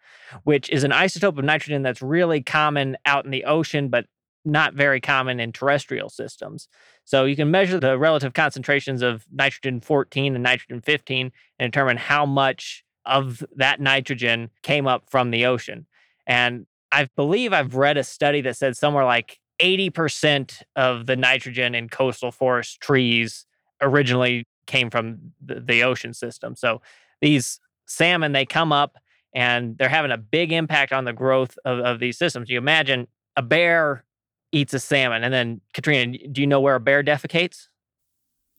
which 0.45 0.69
is 0.71 0.85
an 0.85 0.91
isotope 0.91 1.39
of 1.39 1.45
nitrogen 1.45 1.83
that's 1.83 2.03
really 2.03 2.43
common 2.43 2.97
out 3.07 3.25
in 3.25 3.31
the 3.31 3.45
ocean, 3.45 3.89
but 3.89 4.07
not 4.45 4.75
very 4.75 5.01
common 5.01 5.39
in 5.41 5.53
terrestrial 5.53 6.09
systems. 6.09 6.69
So 7.05 7.25
you 7.25 7.37
can 7.37 7.51
measure 7.51 7.79
the 7.79 7.99
relative 7.99 8.33
concentrations 8.33 9.03
of 9.03 9.27
nitrogen 9.31 9.81
14 9.81 10.35
and 10.35 10.43
nitrogen 10.43 10.81
15 10.81 11.33
and 11.59 11.73
determine 11.73 11.97
how 11.97 12.25
much 12.25 12.85
of 13.05 13.45
that 13.57 13.81
nitrogen 13.81 14.51
came 14.63 14.87
up 14.87 15.11
from 15.11 15.31
the 15.31 15.45
ocean. 15.47 15.87
And 16.27 16.67
I 16.93 17.09
believe 17.17 17.53
I've 17.53 17.75
read 17.75 17.97
a 17.97 18.05
study 18.05 18.41
that 18.43 18.57
said 18.57 18.77
somewhere 18.77 19.05
like 19.05 19.39
80% 19.61 20.63
of 20.77 21.07
the 21.07 21.17
nitrogen 21.17 21.75
in 21.75 21.89
coastal 21.89 22.33
forest 22.33 22.81
trees 22.81 23.47
originally 23.83 24.45
came 24.67 24.91
from 24.91 25.33
the, 25.45 25.61
the 25.61 25.83
ocean 25.83 26.15
system. 26.15 26.57
So 26.57 26.81
these 27.21 27.61
salmon, 27.87 28.33
they 28.33 28.47
come 28.47 28.73
up 28.73 28.97
and 29.33 29.77
they're 29.79 29.89
having 29.89 30.11
a 30.11 30.19
big 30.19 30.53
impact 30.53 30.93
on 30.93 31.05
the 31.05 31.13
growth 31.13 31.59
of, 31.65 31.79
of 31.79 32.01
these 32.01 32.19
systems. 32.19 32.51
You 32.51 32.59
imagine 32.59 33.07
a 33.37 33.43
bear 33.43 34.05
eats 34.53 34.75
a 34.75 34.79
salmon. 34.81 35.23
And 35.25 35.33
then, 35.33 35.61
Katrina, 35.73 36.19
do 36.31 36.41
you 36.41 36.47
know 36.47 36.61
where 36.61 36.75
a 36.75 36.81
bear 36.81 37.03
defecates? 37.03 37.69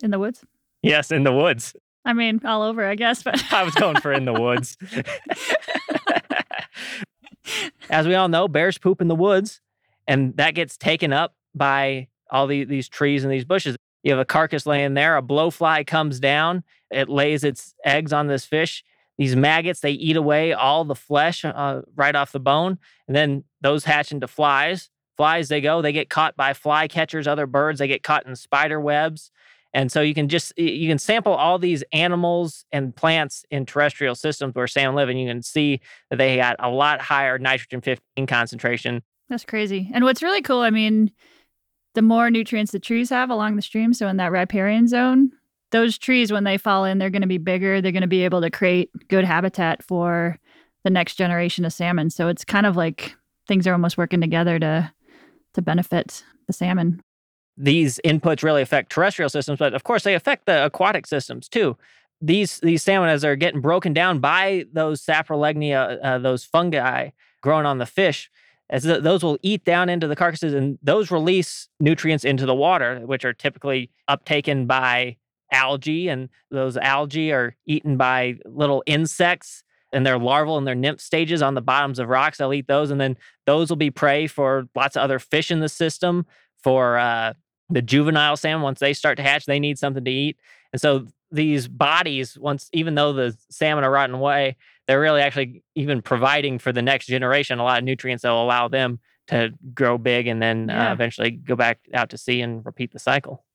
In 0.01 0.11
the 0.11 0.19
woods? 0.19 0.43
Yes, 0.81 1.11
in 1.11 1.23
the 1.23 1.33
woods. 1.33 1.75
I 2.05 2.13
mean, 2.13 2.41
all 2.45 2.63
over, 2.63 2.85
I 2.85 2.95
guess, 2.95 3.21
but 3.21 3.41
I 3.53 3.63
was 3.63 3.75
going 3.75 3.99
for 3.99 4.11
in 4.11 4.25
the 4.25 4.33
woods. 4.33 4.77
As 7.89 8.07
we 8.07 8.15
all 8.15 8.29
know, 8.29 8.47
bears 8.47 8.77
poop 8.77 9.01
in 9.01 9.07
the 9.07 9.15
woods, 9.15 9.61
and 10.07 10.35
that 10.37 10.55
gets 10.55 10.77
taken 10.77 11.13
up 11.13 11.35
by 11.53 12.07
all 12.31 12.47
the, 12.47 12.63
these 12.63 12.89
trees 12.89 13.23
and 13.23 13.31
these 13.31 13.45
bushes. 13.45 13.75
You 14.03 14.11
have 14.11 14.19
a 14.19 14.25
carcass 14.25 14.65
laying 14.65 14.95
there, 14.95 15.15
a 15.17 15.21
blowfly 15.21 15.85
comes 15.85 16.19
down, 16.19 16.63
it 16.89 17.07
lays 17.09 17.43
its 17.43 17.75
eggs 17.85 18.13
on 18.13 18.27
this 18.27 18.45
fish. 18.45 18.83
These 19.21 19.35
maggots, 19.35 19.81
they 19.81 19.91
eat 19.91 20.15
away 20.15 20.51
all 20.51 20.83
the 20.83 20.95
flesh 20.95 21.45
uh, 21.45 21.81
right 21.93 22.15
off 22.15 22.31
the 22.31 22.39
bone, 22.39 22.79
and 23.07 23.15
then 23.15 23.43
those 23.61 23.83
hatch 23.83 24.11
into 24.11 24.27
flies. 24.27 24.89
Flies 25.15 25.47
they 25.47 25.61
go 25.61 25.83
they 25.83 25.91
get 25.91 26.09
caught 26.09 26.35
by 26.35 26.53
fly 26.53 26.87
catchers 26.87 27.27
other 27.27 27.45
birds 27.45 27.77
they 27.77 27.87
get 27.87 28.01
caught 28.01 28.25
in 28.25 28.35
spider 28.35 28.79
webs 28.81 29.29
and 29.75 29.91
so 29.91 30.01
you 30.01 30.15
can 30.15 30.27
just 30.27 30.57
you 30.57 30.89
can 30.89 30.97
sample 30.97 31.33
all 31.33 31.59
these 31.59 31.83
animals 31.91 32.65
and 32.71 32.95
plants 32.95 33.45
in 33.51 33.67
terrestrial 33.67 34.15
systems 34.15 34.55
where 34.55 34.65
salmon 34.65 34.95
live 34.95 35.09
and 35.09 35.21
you 35.21 35.27
can 35.27 35.43
see 35.43 35.81
that 36.09 36.15
they 36.15 36.37
got 36.37 36.55
a 36.57 36.69
lot 36.69 36.99
higher 37.01 37.37
nitrogen 37.37 37.81
15 37.81 38.25
concentration. 38.25 39.03
That's 39.29 39.45
crazy 39.45 39.91
and 39.93 40.03
what's 40.03 40.23
really 40.23 40.41
cool 40.41 40.61
i 40.61 40.71
mean 40.71 41.11
the 41.93 42.01
more 42.01 42.31
nutrients 42.31 42.71
the 42.71 42.79
trees 42.79 43.11
have 43.11 43.29
along 43.29 43.57
the 43.57 43.61
stream 43.61 43.93
so 43.93 44.07
in 44.07 44.17
that 44.17 44.31
riparian 44.31 44.87
zone 44.87 45.33
those 45.71 45.97
trees 45.97 46.31
when 46.31 46.43
they 46.43 46.57
fall 46.57 46.85
in 46.85 46.97
they're 46.97 47.09
going 47.09 47.21
to 47.21 47.27
be 47.27 47.37
bigger 47.37 47.81
they're 47.81 47.91
going 47.91 48.01
to 48.01 48.07
be 48.07 48.23
able 48.23 48.41
to 48.41 48.49
create 48.49 48.89
good 49.07 49.25
habitat 49.25 49.83
for 49.83 50.37
the 50.83 50.89
next 50.89 51.15
generation 51.15 51.65
of 51.65 51.73
salmon 51.73 52.09
so 52.09 52.27
it's 52.27 52.45
kind 52.45 52.65
of 52.65 52.75
like 52.75 53.15
things 53.47 53.67
are 53.67 53.73
almost 53.73 53.97
working 53.97 54.21
together 54.21 54.59
to 54.59 54.91
to 55.53 55.61
benefit 55.61 56.23
the 56.47 56.53
salmon. 56.53 57.01
These 57.57 57.99
inputs 58.05 58.43
really 58.43 58.61
affect 58.61 58.91
terrestrial 58.91 59.29
systems, 59.29 59.59
but 59.59 59.73
of 59.73 59.83
course 59.83 60.03
they 60.03 60.15
affect 60.15 60.45
the 60.45 60.65
aquatic 60.65 61.05
systems 61.05 61.49
too. 61.49 61.77
These 62.21 62.59
these 62.59 62.83
salmon, 62.83 63.09
as 63.09 63.21
they're 63.21 63.35
getting 63.35 63.61
broken 63.61 63.93
down 63.93 64.19
by 64.19 64.65
those 64.71 65.03
saprolegnia, 65.03 65.99
uh, 66.03 66.19
those 66.19 66.43
fungi, 66.43 67.09
growing 67.41 67.65
on 67.65 67.79
the 67.79 67.85
fish 67.85 68.29
as 68.69 68.83
th- 68.83 69.03
those 69.03 69.21
will 69.21 69.37
eat 69.41 69.65
down 69.65 69.89
into 69.89 70.07
the 70.07 70.15
carcasses 70.15 70.53
and 70.53 70.77
those 70.81 71.11
release 71.11 71.67
nutrients 71.79 72.23
into 72.23 72.45
the 72.45 72.55
water 72.55 73.01
which 73.05 73.25
are 73.25 73.33
typically 73.33 73.91
uptaken 74.09 74.65
by 74.65 75.17
algae 75.51 76.07
and 76.07 76.29
those 76.49 76.77
algae 76.77 77.31
are 77.31 77.55
eaten 77.65 77.97
by 77.97 78.35
little 78.45 78.83
insects 78.85 79.63
and 79.93 80.05
their 80.05 80.17
larval 80.17 80.57
and 80.57 80.65
their 80.65 80.75
nymph 80.75 81.01
stages 81.01 81.41
on 81.41 81.53
the 81.53 81.61
bottoms 81.61 81.99
of 81.99 82.07
rocks 82.07 82.37
they'll 82.37 82.53
eat 82.53 82.67
those 82.67 82.91
and 82.91 83.01
then 83.01 83.17
those 83.45 83.69
will 83.69 83.75
be 83.77 83.91
prey 83.91 84.27
for 84.27 84.67
lots 84.75 84.95
of 84.95 85.01
other 85.01 85.19
fish 85.19 85.51
in 85.51 85.59
the 85.59 85.67
system 85.69 86.25
for 86.63 86.97
uh, 86.97 87.33
the 87.69 87.81
juvenile 87.81 88.37
salmon. 88.37 88.63
Once 88.63 88.79
they 88.79 88.93
start 88.93 89.17
to 89.17 89.23
hatch 89.23 89.45
they 89.45 89.59
need 89.59 89.77
something 89.79 90.03
to 90.05 90.11
eat. 90.11 90.37
And 90.71 90.81
so 90.81 91.07
these 91.31 91.67
bodies 91.67 92.37
once 92.37 92.69
even 92.73 92.95
though 92.95 93.13
the 93.13 93.35
salmon 93.49 93.83
are 93.83 93.91
rotting 93.91 94.15
away 94.15 94.57
they're 94.87 94.99
really 94.99 95.21
actually 95.21 95.63
even 95.75 96.01
providing 96.01 96.59
for 96.59 96.73
the 96.73 96.81
next 96.81 97.05
generation 97.05 97.57
a 97.59 97.63
lot 97.63 97.77
of 97.79 97.85
nutrients 97.85 98.23
that 98.23 98.29
will 98.31 98.43
allow 98.43 98.67
them 98.67 98.99
to 99.27 99.49
grow 99.73 99.97
big 99.97 100.27
and 100.27 100.41
then 100.41 100.67
Yeah. 100.67 100.89
uh, 100.89 100.93
eventually 100.93 101.31
go 101.31 101.55
back 101.55 101.79
out 101.93 102.09
to 102.09 102.17
sea 102.17 102.41
and 102.41 102.65
repeat 102.65 102.91
the 102.91 102.99
cycle 102.99 103.45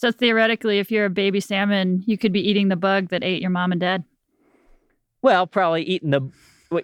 So 0.00 0.10
theoretically, 0.10 0.78
if 0.78 0.90
you're 0.90 1.04
a 1.04 1.10
baby 1.10 1.40
salmon, 1.40 2.02
you 2.06 2.16
could 2.16 2.32
be 2.32 2.40
eating 2.40 2.68
the 2.68 2.76
bug 2.76 3.10
that 3.10 3.22
ate 3.22 3.42
your 3.42 3.50
mom 3.50 3.70
and 3.70 3.78
dad. 3.78 4.02
well 5.20 5.46
probably 5.46 5.82
eating 5.82 6.08
the 6.08 6.22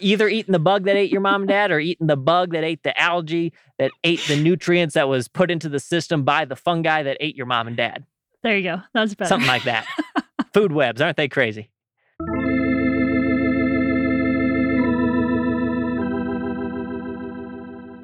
either 0.00 0.28
eating 0.28 0.52
the 0.52 0.58
bug 0.58 0.84
that 0.84 0.96
ate 0.96 1.10
your 1.10 1.22
mom 1.22 1.40
and 1.42 1.48
dad 1.48 1.70
or 1.70 1.78
eating 1.80 2.08
the 2.08 2.16
bug 2.18 2.52
that 2.52 2.62
ate 2.62 2.82
the 2.82 2.94
algae 3.00 3.54
that 3.78 3.90
ate 4.04 4.20
the 4.28 4.36
nutrients 4.38 4.92
that 4.92 5.08
was 5.08 5.28
put 5.28 5.50
into 5.50 5.70
the 5.70 5.80
system 5.80 6.24
by 6.24 6.44
the 6.44 6.56
fungi 6.56 7.02
that 7.04 7.16
ate 7.20 7.36
your 7.36 7.46
mom 7.46 7.66
and 7.68 7.76
dad 7.78 8.04
There 8.42 8.54
you 8.58 8.64
go. 8.64 8.82
That's 8.92 9.14
better. 9.14 9.28
something 9.30 9.48
like 9.48 9.62
that 9.64 9.86
food 10.52 10.72
webs 10.72 11.00
aren't 11.00 11.16
they 11.16 11.28
crazy 11.28 11.70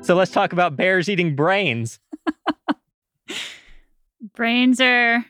so 0.03 0.15
let's 0.17 0.33
talk 0.33 0.53
about 0.53 0.77
bears 0.77 1.09
eating 1.09 1.37
brains 1.37 2.01
brains 4.35 4.81
are 4.81 5.25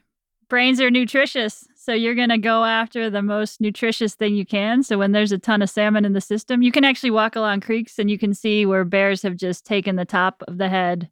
brains 0.48 0.80
are 0.80 0.90
nutritious. 0.90 1.66
So 1.74 1.92
you're 1.92 2.14
going 2.14 2.28
to 2.28 2.38
go 2.38 2.64
after 2.64 3.08
the 3.08 3.22
most 3.22 3.60
nutritious 3.60 4.14
thing 4.14 4.36
you 4.36 4.46
can. 4.46 4.82
So 4.82 4.98
when 4.98 5.12
there's 5.12 5.32
a 5.32 5.38
ton 5.38 5.62
of 5.62 5.70
salmon 5.70 6.04
in 6.04 6.12
the 6.12 6.20
system, 6.20 6.62
you 6.62 6.70
can 6.70 6.84
actually 6.84 7.10
walk 7.10 7.34
along 7.34 7.60
creeks 7.60 7.98
and 7.98 8.10
you 8.10 8.18
can 8.18 8.34
see 8.34 8.66
where 8.66 8.84
bears 8.84 9.22
have 9.22 9.36
just 9.36 9.64
taken 9.64 9.96
the 9.96 10.04
top 10.04 10.44
of 10.46 10.58
the 10.58 10.68
head 10.68 11.08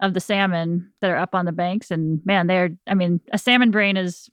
of 0.00 0.14
the 0.14 0.20
salmon 0.20 0.90
that 1.00 1.10
are 1.10 1.16
up 1.16 1.34
on 1.34 1.44
the 1.44 1.52
banks 1.52 1.90
and 1.90 2.24
man, 2.24 2.46
they're 2.46 2.70
I 2.86 2.94
mean, 2.94 3.20
a 3.32 3.38
salmon 3.38 3.70
brain 3.70 3.96
is 3.96 4.30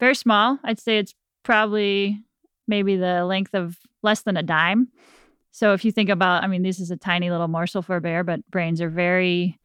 very 0.00 0.14
small. 0.14 0.58
I'd 0.64 0.80
say 0.80 0.98
it's 0.98 1.14
probably 1.42 2.22
maybe 2.68 2.96
the 2.96 3.24
length 3.24 3.54
of 3.54 3.78
less 4.02 4.22
than 4.22 4.36
a 4.36 4.42
dime. 4.42 4.88
So 5.50 5.72
if 5.72 5.84
you 5.84 5.92
think 5.92 6.10
about, 6.10 6.42
I 6.42 6.46
mean, 6.48 6.62
this 6.62 6.80
is 6.80 6.90
a 6.90 6.96
tiny 6.96 7.30
little 7.30 7.48
morsel 7.48 7.80
for 7.80 7.96
a 7.96 8.00
bear, 8.00 8.24
but 8.24 8.48
brains 8.50 8.80
are 8.80 8.90
very 8.90 9.58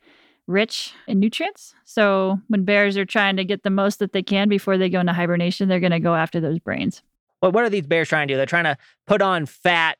rich 0.50 0.94
in 1.08 1.20
nutrients. 1.20 1.75
So 1.86 2.39
when 2.48 2.65
bears 2.65 2.98
are 2.98 3.06
trying 3.06 3.38
to 3.38 3.46
get 3.46 3.62
the 3.63 3.70
most 3.70 4.00
that 4.00 4.13
they 4.13 4.24
can 4.24 4.50
before 4.50 4.77
they 4.77 4.89
go 4.89 5.00
into 5.00 5.13
hibernation, 5.13 5.70
they're 5.70 5.79
going 5.79 5.91
to 5.91 6.00
go 6.00 6.15
after 6.15 6.39
those 6.41 6.58
brains. 6.60 7.03
Well, 7.41 7.51
what 7.51 7.63
are 7.63 7.70
these 7.70 7.86
bears 7.86 8.10
trying 8.10 8.27
to 8.27 8.34
do? 8.34 8.38
They're 8.38 8.46
trying 8.48 8.63
to 8.65 8.75
put 9.08 9.22
on 9.22 9.46
fat 9.46 9.98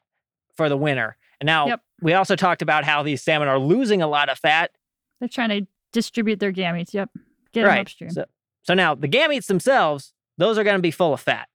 for 0.58 0.68
the 0.68 0.76
winter. 0.76 1.16
And 1.40 1.46
now 1.46 1.68
Yep. 1.68 1.82
we 2.02 2.14
also 2.14 2.36
talked 2.36 2.62
about 2.62 2.84
how 2.84 3.04
these 3.04 3.22
salmon 3.22 3.48
are 3.48 3.60
losing 3.60 4.02
a 4.02 4.08
lot 4.08 4.28
of 4.28 4.40
fat. 4.40 4.72
They're 5.20 5.30
trying 5.30 5.50
to 5.50 5.68
distribute 5.94 6.40
their 6.40 6.52
gametes. 6.52 6.94
Yep. 6.94 7.12
Get 7.54 7.66
them 7.66 7.80
upstream. 7.80 8.10
So, 8.10 8.26
so 8.64 8.74
now 8.74 8.96
the 8.96 9.08
gametes 9.08 9.46
themselves, 9.46 10.14
those 10.38 10.58
are 10.58 10.64
going 10.64 10.76
to 10.78 10.82
be 10.82 10.92
full 10.92 11.14
of 11.14 11.22
fat 11.22 11.48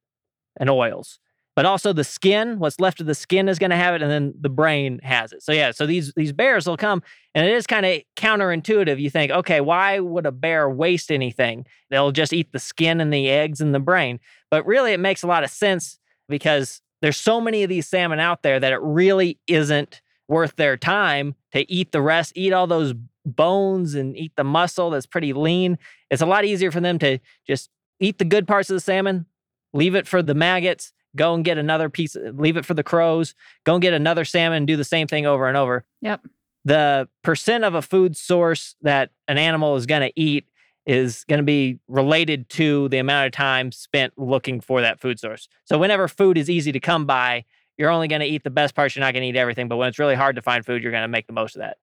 and 0.57 0.71
oils. 0.71 1.19
But 1.57 1.67
also 1.67 1.93
the 1.93 2.05
skin, 2.05 2.59
what's 2.59 2.81
left 2.81 3.01
of 3.01 3.07
the 3.07 3.15
skin 3.15 3.49
is 3.49 3.61
going 3.61 3.71
to 3.71 3.77
have 3.77 3.95
it, 3.95 4.03
and 4.03 4.11
then 4.11 4.35
the 4.41 4.49
brain 4.49 4.99
has 5.05 5.33
it. 5.33 5.43
So 5.43 5.53
yeah, 5.53 5.71
so 5.71 5.87
these 5.87 6.13
these 6.15 6.33
bears 6.33 6.67
will 6.67 6.77
come, 6.77 7.03
and 7.35 7.47
it 7.47 7.53
is 7.53 7.67
kind 7.67 7.87
of 7.87 8.03
counterintuitive. 8.17 9.01
You 9.01 9.09
think, 9.09 9.31
okay, 9.31 9.61
why 9.61 10.01
would 10.01 10.27
a 10.27 10.33
bear 10.33 10.69
waste 10.69 11.13
anything? 11.13 11.65
They'll 11.91 12.11
just 12.11 12.33
eat 12.33 12.53
the 12.53 12.59
skin 12.59 13.01
and 13.01 13.13
the 13.13 13.31
eggs 13.31 13.61
and 13.61 13.75
the 13.75 13.81
brain. 13.81 14.19
But 14.51 14.67
really, 14.67 14.93
it 14.93 15.01
makes 15.01 15.23
a 15.23 15.29
lot 15.29 15.45
of 15.45 15.51
sense 15.51 16.01
because 16.29 16.81
there's 17.03 17.17
so 17.17 17.41
many 17.41 17.63
of 17.63 17.69
these 17.69 17.87
salmon 17.87 18.19
out 18.19 18.43
there 18.43 18.59
that 18.59 18.73
it 18.73 18.81
really 18.81 19.39
isn't 19.47 20.01
worth 20.27 20.57
their 20.57 20.77
time 20.77 21.35
to 21.53 21.71
eat 21.71 21.93
the 21.93 22.03
rest, 22.03 22.33
eat 22.35 22.53
all 22.53 22.67
those 22.67 22.95
bones 23.25 23.95
and 23.95 24.17
eat 24.17 24.33
the 24.37 24.45
muscle 24.45 24.91
that's 24.91 25.07
pretty 25.07 25.33
lean. 25.33 25.79
It's 26.11 26.23
a 26.23 26.27
lot 26.27 26.45
easier 26.45 26.71
for 26.71 26.81
them 26.81 26.99
to 27.01 27.19
just 27.47 27.71
eat 28.01 28.19
the 28.19 28.25
good 28.25 28.47
parts 28.47 28.71
of 28.71 28.75
the 28.75 28.81
salmon, 28.81 29.27
leave 29.73 29.95
it 29.95 30.07
for 30.07 30.23
the 30.23 30.35
maggots, 30.35 30.93
go 31.17 31.35
and 31.35 31.45
get 31.45 31.59
another 31.59 31.89
piece, 31.89 32.17
leave 32.17 32.57
it 32.57 32.65
for 32.65 32.75
the 32.75 32.83
crows, 32.83 33.35
go 33.65 33.75
and 33.75 33.83
get 33.83 33.95
another 33.95 34.25
salmon 34.25 34.59
and 34.59 34.67
do 34.67 34.77
the 34.77 34.85
same 34.85 35.07
thing 35.07 35.27
over 35.27 35.47
and 35.49 35.57
over. 35.57 35.85
Yep. 36.01 36.23
The 36.65 37.09
percent 37.23 37.65
of 37.65 37.75
a 37.75 37.83
food 37.83 38.17
source 38.17 38.77
that 38.83 39.11
an 39.29 39.39
animal 39.39 39.77
is 39.77 39.87
going 39.87 40.03
to 40.03 40.13
eat 40.21 40.47
is 40.87 41.25
going 41.25 41.39
to 41.39 41.45
be 41.45 41.79
related 41.89 42.49
to 42.51 42.89
the 42.89 42.99
amount 42.99 43.27
of 43.27 43.33
time 43.33 43.73
spent 43.73 44.13
looking 44.17 44.61
for 44.61 44.81
that 44.81 45.01
food 45.01 45.19
source. 45.19 45.49
So 45.65 45.79
whenever 45.79 46.09
food 46.09 46.37
is 46.37 46.51
easy 46.51 46.73
to 46.73 46.81
come 46.81 47.07
by, 47.07 47.45
you're 47.77 47.91
only 47.91 48.09
going 48.09 48.21
to 48.21 48.27
eat 48.27 48.45
the 48.45 48.51
best 48.51 48.75
parts. 48.75 48.95
You're 48.95 49.05
not 49.05 49.15
going 49.15 49.23
to 49.23 49.29
eat 49.29 49.37
everything. 49.37 49.69
But 49.69 49.77
when 49.77 49.89
it's 49.89 49.99
really 49.99 50.15
hard 50.15 50.37
to 50.37 50.43
find 50.43 50.65
food, 50.65 50.83
you're 50.83 50.93
going 50.93 51.03
to 51.03 51.09
make 51.09 51.27
the 51.27 51.33
most 51.33 51.57
of 51.57 51.61
that. 51.61 51.79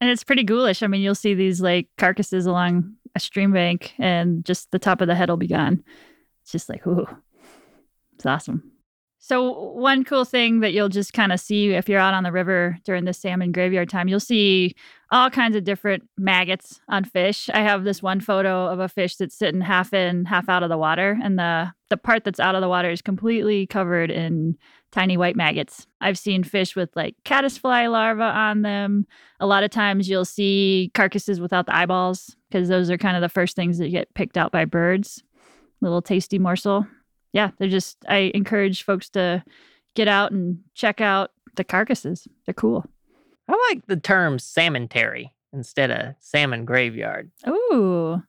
And 0.00 0.10
it's 0.10 0.24
pretty 0.24 0.44
ghoulish. 0.44 0.82
I 0.82 0.86
mean, 0.86 1.00
you'll 1.00 1.14
see 1.14 1.34
these 1.34 1.60
like 1.60 1.88
carcasses 1.98 2.46
along 2.46 2.94
a 3.14 3.20
stream 3.20 3.52
bank 3.52 3.94
and 3.98 4.44
just 4.44 4.70
the 4.70 4.78
top 4.78 5.00
of 5.00 5.08
the 5.08 5.14
head 5.14 5.28
will 5.28 5.36
be 5.36 5.48
gone. 5.48 5.82
It's 6.42 6.52
just 6.52 6.68
like, 6.68 6.86
ooh, 6.86 7.06
it's 8.18 8.26
awesome. 8.26 8.72
So, 9.20 9.72
one 9.72 10.04
cool 10.04 10.24
thing 10.24 10.60
that 10.60 10.72
you'll 10.72 10.88
just 10.88 11.12
kind 11.12 11.32
of 11.32 11.38
see 11.40 11.70
if 11.70 11.88
you're 11.88 12.00
out 12.00 12.14
on 12.14 12.24
the 12.24 12.32
river 12.32 12.78
during 12.84 13.04
the 13.04 13.12
salmon 13.12 13.52
graveyard 13.52 13.88
time, 13.88 14.08
you'll 14.08 14.20
see 14.20 14.74
all 15.10 15.30
kinds 15.30 15.54
of 15.54 15.64
different 15.64 16.08
maggots 16.16 16.80
on 16.88 17.04
fish. 17.04 17.48
I 17.52 17.60
have 17.60 17.84
this 17.84 18.02
one 18.02 18.20
photo 18.20 18.66
of 18.66 18.78
a 18.78 18.88
fish 18.88 19.16
that's 19.16 19.36
sitting 19.36 19.60
half 19.60 19.92
in, 19.92 20.24
half 20.24 20.48
out 20.48 20.62
of 20.62 20.68
the 20.68 20.78
water, 20.78 21.18
and 21.22 21.38
the 21.38 21.72
the 21.90 21.96
part 21.96 22.24
that's 22.24 22.40
out 22.40 22.54
of 22.54 22.60
the 22.60 22.68
water 22.68 22.90
is 22.90 23.02
completely 23.02 23.66
covered 23.66 24.10
in 24.10 24.56
tiny 24.92 25.16
white 25.16 25.36
maggots. 25.36 25.86
I've 26.00 26.18
seen 26.18 26.42
fish 26.42 26.74
with 26.74 26.90
like 26.96 27.14
caddisfly 27.24 27.88
larvae 27.88 28.22
on 28.22 28.62
them. 28.62 29.06
A 29.40 29.46
lot 29.46 29.64
of 29.64 29.70
times 29.70 30.08
you'll 30.08 30.24
see 30.24 30.90
carcasses 30.94 31.40
without 31.40 31.66
the 31.66 31.76
eyeballs 31.76 32.36
because 32.50 32.68
those 32.68 32.90
are 32.90 32.98
kind 32.98 33.16
of 33.16 33.22
the 33.22 33.28
first 33.28 33.56
things 33.56 33.78
that 33.78 33.90
get 33.90 34.14
picked 34.14 34.36
out 34.36 34.52
by 34.52 34.64
birds. 34.64 35.22
Little 35.80 36.02
tasty 36.02 36.38
morsel. 36.38 36.86
Yeah, 37.32 37.50
they're 37.58 37.68
just, 37.68 37.98
I 38.08 38.30
encourage 38.34 38.82
folks 38.84 39.08
to 39.10 39.44
get 39.94 40.08
out 40.08 40.32
and 40.32 40.60
check 40.74 41.00
out 41.00 41.32
the 41.56 41.64
carcasses. 41.64 42.26
They're 42.46 42.54
cool. 42.54 42.84
I 43.48 43.68
like 43.70 43.86
the 43.86 43.96
term 43.96 44.38
salmonary 44.38 45.32
instead 45.52 45.90
of 45.90 46.14
salmon 46.20 46.64
graveyard. 46.64 47.30
Ooh. 47.46 48.22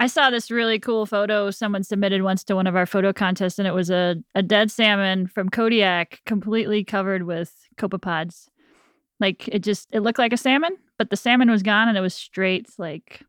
I 0.00 0.06
saw 0.06 0.30
this 0.30 0.50
really 0.50 0.78
cool 0.78 1.06
photo 1.06 1.50
someone 1.50 1.82
submitted 1.82 2.22
once 2.22 2.44
to 2.44 2.54
one 2.54 2.68
of 2.68 2.76
our 2.76 2.86
photo 2.86 3.12
contests, 3.12 3.58
and 3.58 3.66
it 3.66 3.74
was 3.74 3.90
a, 3.90 4.16
a 4.34 4.42
dead 4.42 4.70
salmon 4.70 5.26
from 5.26 5.48
Kodiak 5.48 6.20
completely 6.24 6.84
covered 6.84 7.24
with 7.24 7.52
copepods. 7.76 8.46
Like 9.18 9.48
it 9.48 9.60
just 9.60 9.88
it 9.92 10.00
looked 10.00 10.20
like 10.20 10.32
a 10.32 10.36
salmon, 10.36 10.76
but 10.98 11.10
the 11.10 11.16
salmon 11.16 11.50
was 11.50 11.64
gone 11.64 11.88
and 11.88 11.98
it 11.98 12.00
was 12.00 12.14
straight 12.14 12.68
like 12.78 13.22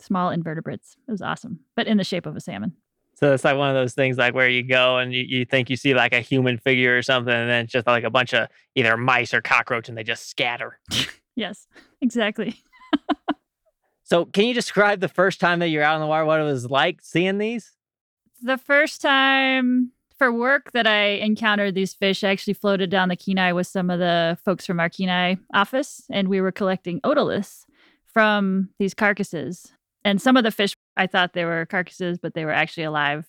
small 0.00 0.30
invertebrates. 0.30 0.96
It 1.06 1.10
was 1.10 1.20
awesome. 1.20 1.60
But 1.76 1.86
in 1.86 1.98
the 1.98 2.04
shape 2.04 2.24
of 2.24 2.36
a 2.36 2.40
salmon. 2.40 2.72
So 3.14 3.32
it's 3.32 3.44
like 3.44 3.56
one 3.56 3.68
of 3.68 3.74
those 3.74 3.94
things 3.94 4.18
like 4.18 4.34
where 4.34 4.48
you 4.48 4.62
go 4.62 4.98
and 4.98 5.14
you, 5.14 5.22
you 5.22 5.44
think 5.44 5.70
you 5.70 5.76
see 5.76 5.94
like 5.94 6.12
a 6.12 6.20
human 6.20 6.58
figure 6.58 6.98
or 6.98 7.02
something, 7.02 7.32
and 7.32 7.48
then 7.48 7.64
it's 7.64 7.72
just 7.72 7.86
like 7.86 8.04
a 8.04 8.10
bunch 8.10 8.34
of 8.34 8.48
either 8.74 8.96
mice 8.96 9.32
or 9.32 9.40
cockroach 9.40 9.88
and 9.88 9.96
they 9.96 10.04
just 10.04 10.28
scatter. 10.28 10.78
Yes, 11.36 11.66
exactly. 12.00 12.62
So 14.04 14.26
can 14.26 14.44
you 14.44 14.54
describe 14.54 15.00
the 15.00 15.08
first 15.08 15.40
time 15.40 15.58
that 15.60 15.68
you're 15.68 15.82
out 15.82 15.94
on 15.94 16.00
the 16.00 16.06
water, 16.06 16.26
what 16.26 16.38
it 16.38 16.44
was 16.44 16.70
like 16.70 17.00
seeing 17.02 17.38
these? 17.38 17.72
The 18.42 18.58
first 18.58 19.00
time 19.00 19.92
for 20.18 20.30
work 20.30 20.72
that 20.72 20.86
I 20.86 21.04
encountered 21.04 21.74
these 21.74 21.94
fish, 21.94 22.22
I 22.22 22.28
actually 22.28 22.52
floated 22.52 22.90
down 22.90 23.08
the 23.08 23.16
Kenai 23.16 23.52
with 23.52 23.66
some 23.66 23.88
of 23.88 23.98
the 23.98 24.38
folks 24.44 24.66
from 24.66 24.78
our 24.78 24.90
Kenai 24.90 25.36
office, 25.54 26.02
and 26.10 26.28
we 26.28 26.42
were 26.42 26.52
collecting 26.52 27.00
otoliths 27.00 27.64
from 28.04 28.68
these 28.78 28.92
carcasses. 28.92 29.72
And 30.04 30.20
some 30.20 30.36
of 30.36 30.44
the 30.44 30.50
fish, 30.50 30.73
I 30.96 31.06
thought 31.06 31.32
they 31.32 31.44
were 31.44 31.66
carcasses, 31.66 32.18
but 32.18 32.34
they 32.34 32.44
were 32.44 32.52
actually 32.52 32.84
alive. 32.84 33.26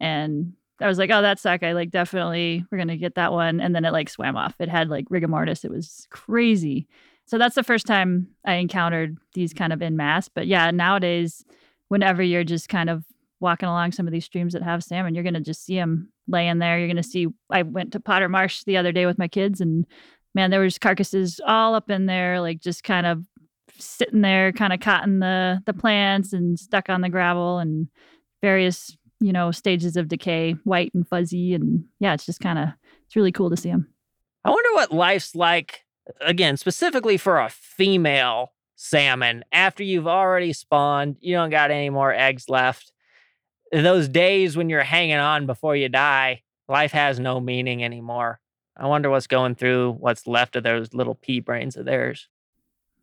And 0.00 0.54
I 0.80 0.88
was 0.88 0.98
like, 0.98 1.10
oh, 1.10 1.22
that 1.22 1.38
suck. 1.38 1.62
I 1.62 1.72
like 1.72 1.90
definitely, 1.90 2.64
we're 2.70 2.78
to 2.88 2.96
get 2.96 3.14
that 3.14 3.32
one. 3.32 3.60
And 3.60 3.74
then 3.74 3.84
it 3.84 3.92
like 3.92 4.08
swam 4.08 4.36
off. 4.36 4.56
It 4.58 4.68
had 4.68 4.88
like 4.88 5.06
rigor 5.08 5.28
mortis. 5.28 5.64
It 5.64 5.70
was 5.70 6.06
crazy. 6.10 6.88
So 7.26 7.38
that's 7.38 7.54
the 7.54 7.62
first 7.62 7.86
time 7.86 8.28
I 8.44 8.54
encountered 8.54 9.16
these 9.34 9.52
kind 9.52 9.72
of 9.72 9.80
in 9.80 9.96
mass. 9.96 10.28
But 10.28 10.46
yeah, 10.46 10.70
nowadays, 10.70 11.44
whenever 11.88 12.22
you're 12.22 12.44
just 12.44 12.68
kind 12.68 12.90
of 12.90 13.04
walking 13.40 13.68
along 13.68 13.92
some 13.92 14.06
of 14.06 14.12
these 14.12 14.24
streams 14.24 14.52
that 14.52 14.62
have 14.62 14.84
salmon, 14.84 15.14
you're 15.14 15.24
to 15.34 15.40
just 15.40 15.64
see 15.64 15.76
them 15.76 16.10
laying 16.26 16.58
there. 16.58 16.78
You're 16.78 16.88
to 16.96 17.02
see, 17.02 17.28
I 17.50 17.62
went 17.62 17.92
to 17.92 18.00
Potter 18.00 18.28
Marsh 18.28 18.64
the 18.64 18.76
other 18.76 18.92
day 18.92 19.06
with 19.06 19.18
my 19.18 19.28
kids 19.28 19.60
and 19.60 19.86
man, 20.34 20.50
there 20.50 20.60
was 20.60 20.78
carcasses 20.78 21.40
all 21.46 21.74
up 21.74 21.90
in 21.90 22.06
there, 22.06 22.40
like 22.40 22.60
just 22.60 22.82
kind 22.82 23.06
of 23.06 23.24
sitting 23.78 24.20
there, 24.20 24.52
kind 24.52 24.72
of 24.72 24.80
caught 24.80 25.04
in 25.04 25.18
the, 25.18 25.60
the 25.66 25.74
plants 25.74 26.32
and 26.32 26.58
stuck 26.58 26.88
on 26.88 27.00
the 27.00 27.08
gravel 27.08 27.58
and 27.58 27.88
various, 28.42 28.96
you 29.20 29.32
know, 29.32 29.50
stages 29.50 29.96
of 29.96 30.08
decay, 30.08 30.56
white 30.64 30.92
and 30.94 31.06
fuzzy. 31.06 31.54
And 31.54 31.84
yeah, 32.00 32.14
it's 32.14 32.26
just 32.26 32.40
kind 32.40 32.58
of, 32.58 32.68
it's 33.06 33.16
really 33.16 33.32
cool 33.32 33.50
to 33.50 33.56
see 33.56 33.70
them. 33.70 33.88
I 34.44 34.50
wonder 34.50 34.74
what 34.74 34.92
life's 34.92 35.34
like 35.34 35.84
uh, 36.08 36.26
again, 36.26 36.56
specifically 36.56 37.16
for 37.16 37.40
a 37.40 37.48
female 37.48 38.52
salmon, 38.76 39.44
after 39.52 39.82
you've 39.82 40.06
already 40.06 40.52
spawned, 40.52 41.16
you 41.20 41.34
don't 41.34 41.50
got 41.50 41.70
any 41.70 41.90
more 41.90 42.12
eggs 42.12 42.48
left. 42.48 42.92
Those 43.72 44.08
days 44.08 44.56
when 44.56 44.68
you're 44.68 44.82
hanging 44.82 45.16
on 45.16 45.46
before 45.46 45.74
you 45.74 45.88
die, 45.88 46.42
life 46.68 46.92
has 46.92 47.18
no 47.18 47.40
meaning 47.40 47.82
anymore. 47.82 48.40
I 48.76 48.86
wonder 48.86 49.08
what's 49.08 49.26
going 49.26 49.54
through 49.54 49.92
what's 49.92 50.26
left 50.26 50.56
of 50.56 50.64
those 50.64 50.92
little 50.92 51.14
pea 51.14 51.40
brains 51.40 51.76
of 51.76 51.84
theirs. 51.84 52.28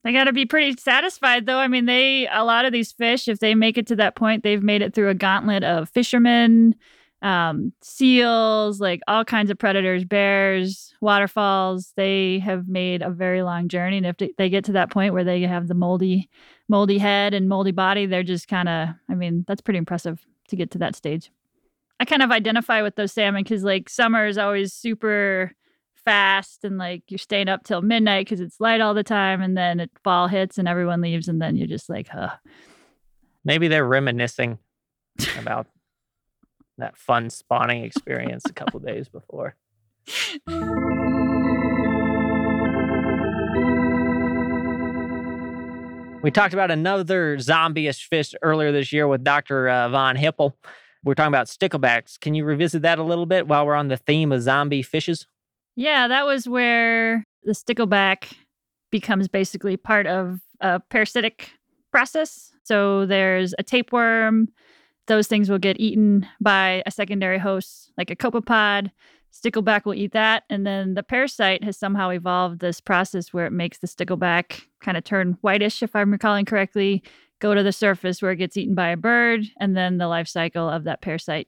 They 0.04 0.14
got 0.14 0.24
to 0.24 0.34
be 0.34 0.46
pretty 0.46 0.76
satisfied, 0.82 1.46
though. 1.46 1.60
I 1.60 1.68
mean, 1.68 1.86
they, 1.86 2.28
a 2.28 2.44
lot 2.44 2.66
of 2.66 2.72
these 2.72 2.92
fish, 2.92 3.28
if 3.28 3.40
they 3.40 3.54
make 3.54 3.78
it 3.78 3.86
to 3.88 3.96
that 3.98 4.16
point, 4.16 4.44
they've 4.44 4.64
made 4.64 4.82
it 4.82 4.96
through 4.96 5.10
a 5.10 5.14
gauntlet 5.14 5.64
of 5.64 5.90
fishermen, 5.90 6.74
um, 7.22 7.72
seals, 7.82 8.82
like 8.82 9.02
all 9.08 9.24
kinds 9.24 9.52
of 9.52 9.60
predators, 9.60 10.04
bears, 10.04 10.96
waterfalls. 11.02 11.94
They 11.96 12.40
have 12.40 12.68
made 12.68 13.04
a 13.04 13.12
very 13.12 13.44
long 13.44 13.68
journey. 13.68 13.98
And 13.98 14.08
if 14.08 14.36
they 14.38 14.50
get 14.50 14.66
to 14.66 14.72
that 14.72 14.90
point 14.90 15.14
where 15.14 15.24
they 15.24 15.42
have 15.42 15.68
the 15.68 15.76
moldy, 15.76 16.30
moldy 16.68 16.98
head 16.98 17.36
and 17.36 17.48
moldy 17.48 17.72
body, 17.72 18.08
they're 18.08 18.24
just 18.24 18.48
kind 18.48 18.70
of, 18.70 18.90
I 19.08 19.14
mean, 19.14 19.46
that's 19.48 19.62
pretty 19.62 19.78
impressive 19.78 20.26
to 20.48 20.56
get 20.56 20.72
to 20.72 20.80
that 20.80 20.96
stage. 20.96 21.32
I 22.00 22.06
kind 22.06 22.24
of 22.24 22.32
identify 22.32 22.82
with 22.82 22.96
those 22.96 23.12
salmon 23.12 23.44
because 23.44 23.64
like 23.64 23.88
summer 23.88 24.26
is 24.26 24.40
always 24.40 24.74
super 24.74 25.52
fast 26.06 26.64
and 26.64 26.78
like 26.78 27.04
you're 27.10 27.18
staying 27.18 27.50
up 27.50 27.64
till 27.64 27.82
midnight 27.82 28.26
because 28.26 28.42
it's 28.42 28.60
light 28.60 28.82
all 28.82 28.94
the 28.94 29.04
time 29.04 29.42
and 29.42 29.58
then 29.58 29.80
it 29.80 29.92
fall 30.04 30.28
hits 30.28 30.58
and 30.58 30.68
everyone 30.68 31.02
leaves 31.02 31.28
and 31.28 31.42
then 31.42 31.56
you're 31.56 31.68
just 31.68 31.90
like 31.90 32.08
huh. 32.08 32.30
Maybe 33.44 33.68
they're 33.68 33.88
reminiscing 33.88 34.60
about 35.38 35.68
that 36.78 36.98
fun 36.98 37.30
spawning 37.30 37.84
experience 37.84 38.44
a 38.48 38.54
couple 38.54 38.80
days 38.80 39.10
before. 39.10 39.56
We 46.24 46.30
talked 46.30 46.54
about 46.54 46.70
another 46.70 47.40
zombie-ish 47.40 48.08
fish 48.08 48.36
earlier 48.44 48.72
this 48.72 48.94
year 48.94 49.08
with 49.08 49.24
dr 49.24 49.70
uh, 49.70 49.90
von 49.90 50.16
hippel. 50.16 50.56
We're 51.04 51.16
talking 51.16 51.30
about 51.30 51.48
sticklebacks. 51.48 52.20
Can 52.20 52.36
you 52.36 52.46
revisit 52.46 52.84
that 52.84 53.00
a 53.00 53.04
little 53.04 53.26
bit 53.26 53.48
while 53.48 53.66
we're 53.66 53.74
on 53.74 53.88
the 53.88 53.98
theme 53.98 54.32
of 54.32 54.44
zombie 54.44 54.84
fishes 54.84 55.26
yeah, 55.76 56.08
that 56.08 56.26
was 56.26 56.48
where 56.48 57.24
the 57.44 57.54
stickleback 57.54 58.34
becomes 58.92 59.28
basically 59.28 59.78
part 59.78 60.06
of 60.08 60.40
a 60.60 60.80
parasitic 60.80 61.52
process. 61.92 62.52
So 62.64 63.06
there's 63.06 63.54
a 63.58 63.64
tapeworm. 63.64 64.50
Those 65.08 65.28
things 65.28 65.50
will 65.50 65.58
get 65.58 65.80
eaten 65.80 66.28
by 66.40 66.84
a 66.86 66.92
secondary 66.92 67.40
host, 67.40 67.92
like 67.98 68.10
a 68.10 68.16
copepod. 68.16 68.92
Stickleback 69.34 69.86
will 69.86 69.94
eat 69.94 70.12
that. 70.12 70.44
And 70.50 70.68
then 70.68 70.94
the 70.94 71.04
parasite 71.04 71.64
has 71.64 71.78
somehow 71.78 72.10
evolved 72.10 72.60
this 72.60 72.82
process 72.82 73.34
where 73.34 73.46
it 73.46 73.54
makes 73.54 73.80
the 73.80 73.88
stickleback 73.88 74.62
kind 74.82 74.98
of 74.98 75.04
turn 75.04 75.38
whitish, 75.42 75.82
if 75.82 75.96
I'm 75.96 76.12
recalling 76.12 76.46
correctly, 76.46 77.02
go 77.40 77.56
to 77.56 77.64
the 77.64 77.72
surface 77.72 78.22
where 78.22 78.32
it 78.32 78.38
gets 78.38 78.58
eaten 78.58 78.76
by 78.76 78.90
a 78.90 78.98
bird. 78.98 79.46
And 79.60 79.76
then 79.76 79.98
the 79.98 80.08
life 80.08 80.28
cycle 80.28 80.70
of 80.70 80.84
that 80.84 81.02
parasite 81.02 81.48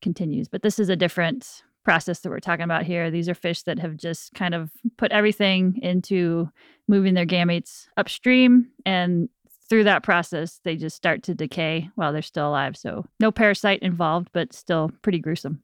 continues. 0.00 0.48
But 0.48 0.62
this 0.62 0.78
is 0.78 0.88
a 0.88 0.96
different 0.96 1.62
process 1.84 2.20
that 2.20 2.30
we're 2.30 2.40
talking 2.40 2.64
about 2.64 2.84
here. 2.84 3.10
These 3.10 3.28
are 3.28 3.34
fish 3.34 3.62
that 3.62 3.78
have 3.78 3.96
just 3.96 4.34
kind 4.34 4.54
of 4.54 4.70
put 4.96 5.12
everything 5.12 5.78
into 5.82 6.50
moving 6.86 7.14
their 7.14 7.26
gametes 7.26 7.86
upstream. 7.96 8.68
And 8.84 9.28
through 9.68 9.84
that 9.84 10.02
process, 10.02 10.60
they 10.64 10.76
just 10.76 10.96
start 10.96 11.22
to 11.24 11.34
decay 11.34 11.90
while 11.94 12.12
they're 12.12 12.22
still 12.22 12.48
alive. 12.48 12.76
So, 12.76 13.06
no 13.20 13.30
parasite 13.30 13.80
involved, 13.82 14.28
but 14.32 14.52
still 14.52 14.90
pretty 15.02 15.18
gruesome. 15.18 15.62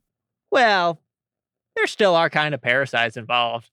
Well, 0.51 1.01
there 1.77 1.87
still 1.87 2.15
are 2.15 2.31
kind 2.31 2.55
of 2.55 2.63
parasites 2.63 3.17
involved. 3.17 3.71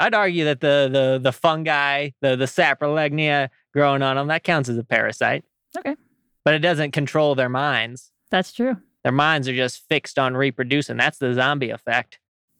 I'd 0.00 0.14
argue 0.14 0.44
that 0.44 0.60
the 0.60 0.88
the 0.90 1.20
the 1.20 1.32
fungi, 1.32 2.10
the 2.20 2.36
the 2.36 2.44
saprolegnia 2.44 3.50
growing 3.72 4.02
on 4.02 4.16
them, 4.16 4.28
that 4.28 4.44
counts 4.44 4.68
as 4.68 4.78
a 4.78 4.84
parasite. 4.84 5.44
Okay. 5.76 5.96
But 6.44 6.54
it 6.54 6.60
doesn't 6.60 6.92
control 6.92 7.34
their 7.34 7.48
minds. 7.48 8.12
That's 8.30 8.52
true. 8.52 8.76
Their 9.04 9.12
minds 9.12 9.48
are 9.48 9.54
just 9.54 9.86
fixed 9.88 10.18
on 10.18 10.36
reproducing. 10.36 10.96
That's 10.96 11.18
the 11.18 11.32
zombie 11.34 11.70
effect. 11.70 12.18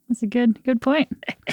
That's 0.09 0.23
a 0.23 0.27
good 0.27 0.63
good 0.65 0.81
point. 0.81 1.09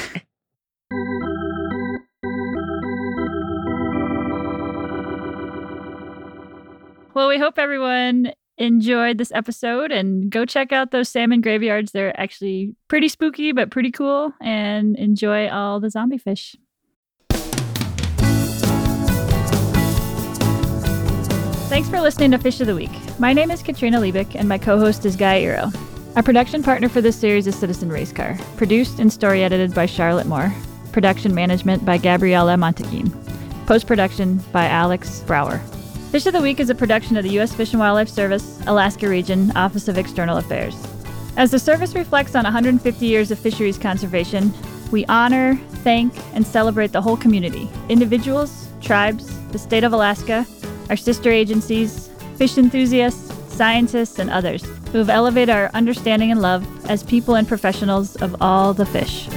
well, 7.13 7.27
we 7.27 7.37
hope 7.37 7.57
everyone 7.57 8.31
enjoyed 8.57 9.17
this 9.17 9.31
episode 9.33 9.91
and 9.91 10.29
go 10.29 10.45
check 10.45 10.71
out 10.71 10.91
those 10.91 11.09
salmon 11.09 11.41
graveyards. 11.41 11.91
They're 11.91 12.17
actually 12.19 12.75
pretty 12.87 13.09
spooky 13.09 13.51
but 13.51 13.71
pretty 13.71 13.91
cool 13.91 14.31
and 14.41 14.95
enjoy 14.97 15.49
all 15.49 15.79
the 15.79 15.89
zombie 15.89 16.17
fish. 16.17 16.55
Thanks 21.75 21.89
for 21.89 21.99
listening 21.99 22.31
to 22.31 22.37
Fish 22.37 22.61
of 22.61 22.67
the 22.67 22.73
Week. 22.73 23.19
My 23.19 23.33
name 23.33 23.51
is 23.51 23.61
Katrina 23.61 23.99
Liebich, 23.99 24.35
and 24.35 24.47
my 24.47 24.57
co 24.57 24.79
host 24.79 25.05
is 25.05 25.17
Guy 25.17 25.41
Eroh. 25.41 25.75
Our 26.15 26.23
production 26.23 26.63
partner 26.63 26.87
for 26.87 27.01
this 27.01 27.17
series 27.17 27.47
is 27.47 27.55
Citizen 27.59 27.89
Racecar, 27.89 28.39
produced 28.55 28.99
and 28.99 29.11
story 29.11 29.43
edited 29.43 29.75
by 29.75 29.85
Charlotte 29.85 30.25
Moore, 30.25 30.53
production 30.93 31.35
management 31.35 31.83
by 31.83 31.97
Gabriella 31.97 32.55
Montequin, 32.55 33.11
post 33.65 33.87
production 33.87 34.37
by 34.53 34.67
Alex 34.67 35.19
Brower. 35.27 35.57
Fish 36.13 36.25
of 36.25 36.31
the 36.31 36.39
Week 36.39 36.61
is 36.61 36.69
a 36.69 36.75
production 36.75 37.17
of 37.17 37.25
the 37.25 37.31
U.S. 37.31 37.53
Fish 37.53 37.73
and 37.73 37.81
Wildlife 37.81 38.07
Service, 38.07 38.61
Alaska 38.67 39.09
Region, 39.09 39.51
Office 39.57 39.89
of 39.89 39.97
External 39.97 40.37
Affairs. 40.37 40.81
As 41.35 41.51
the 41.51 41.59
service 41.59 41.93
reflects 41.93 42.35
on 42.35 42.45
150 42.45 43.05
years 43.05 43.31
of 43.31 43.37
fisheries 43.37 43.77
conservation, 43.77 44.53
we 44.91 45.05
honor, 45.07 45.57
thank, 45.83 46.13
and 46.33 46.47
celebrate 46.47 46.93
the 46.93 47.01
whole 47.01 47.17
community 47.17 47.69
individuals, 47.89 48.69
tribes, 48.79 49.37
the 49.49 49.59
state 49.59 49.83
of 49.83 49.91
Alaska, 49.91 50.45
our 50.89 50.97
sister 50.97 51.31
agencies, 51.31 52.09
fish 52.37 52.57
enthusiasts, 52.57 53.33
scientists, 53.53 54.19
and 54.19 54.29
others 54.29 54.63
who 54.91 54.97
have 54.97 55.09
elevated 55.09 55.49
our 55.49 55.69
understanding 55.73 56.31
and 56.31 56.41
love 56.41 56.65
as 56.89 57.03
people 57.03 57.35
and 57.35 57.47
professionals 57.47 58.15
of 58.17 58.35
all 58.41 58.73
the 58.73 58.85
fish. 58.85 59.27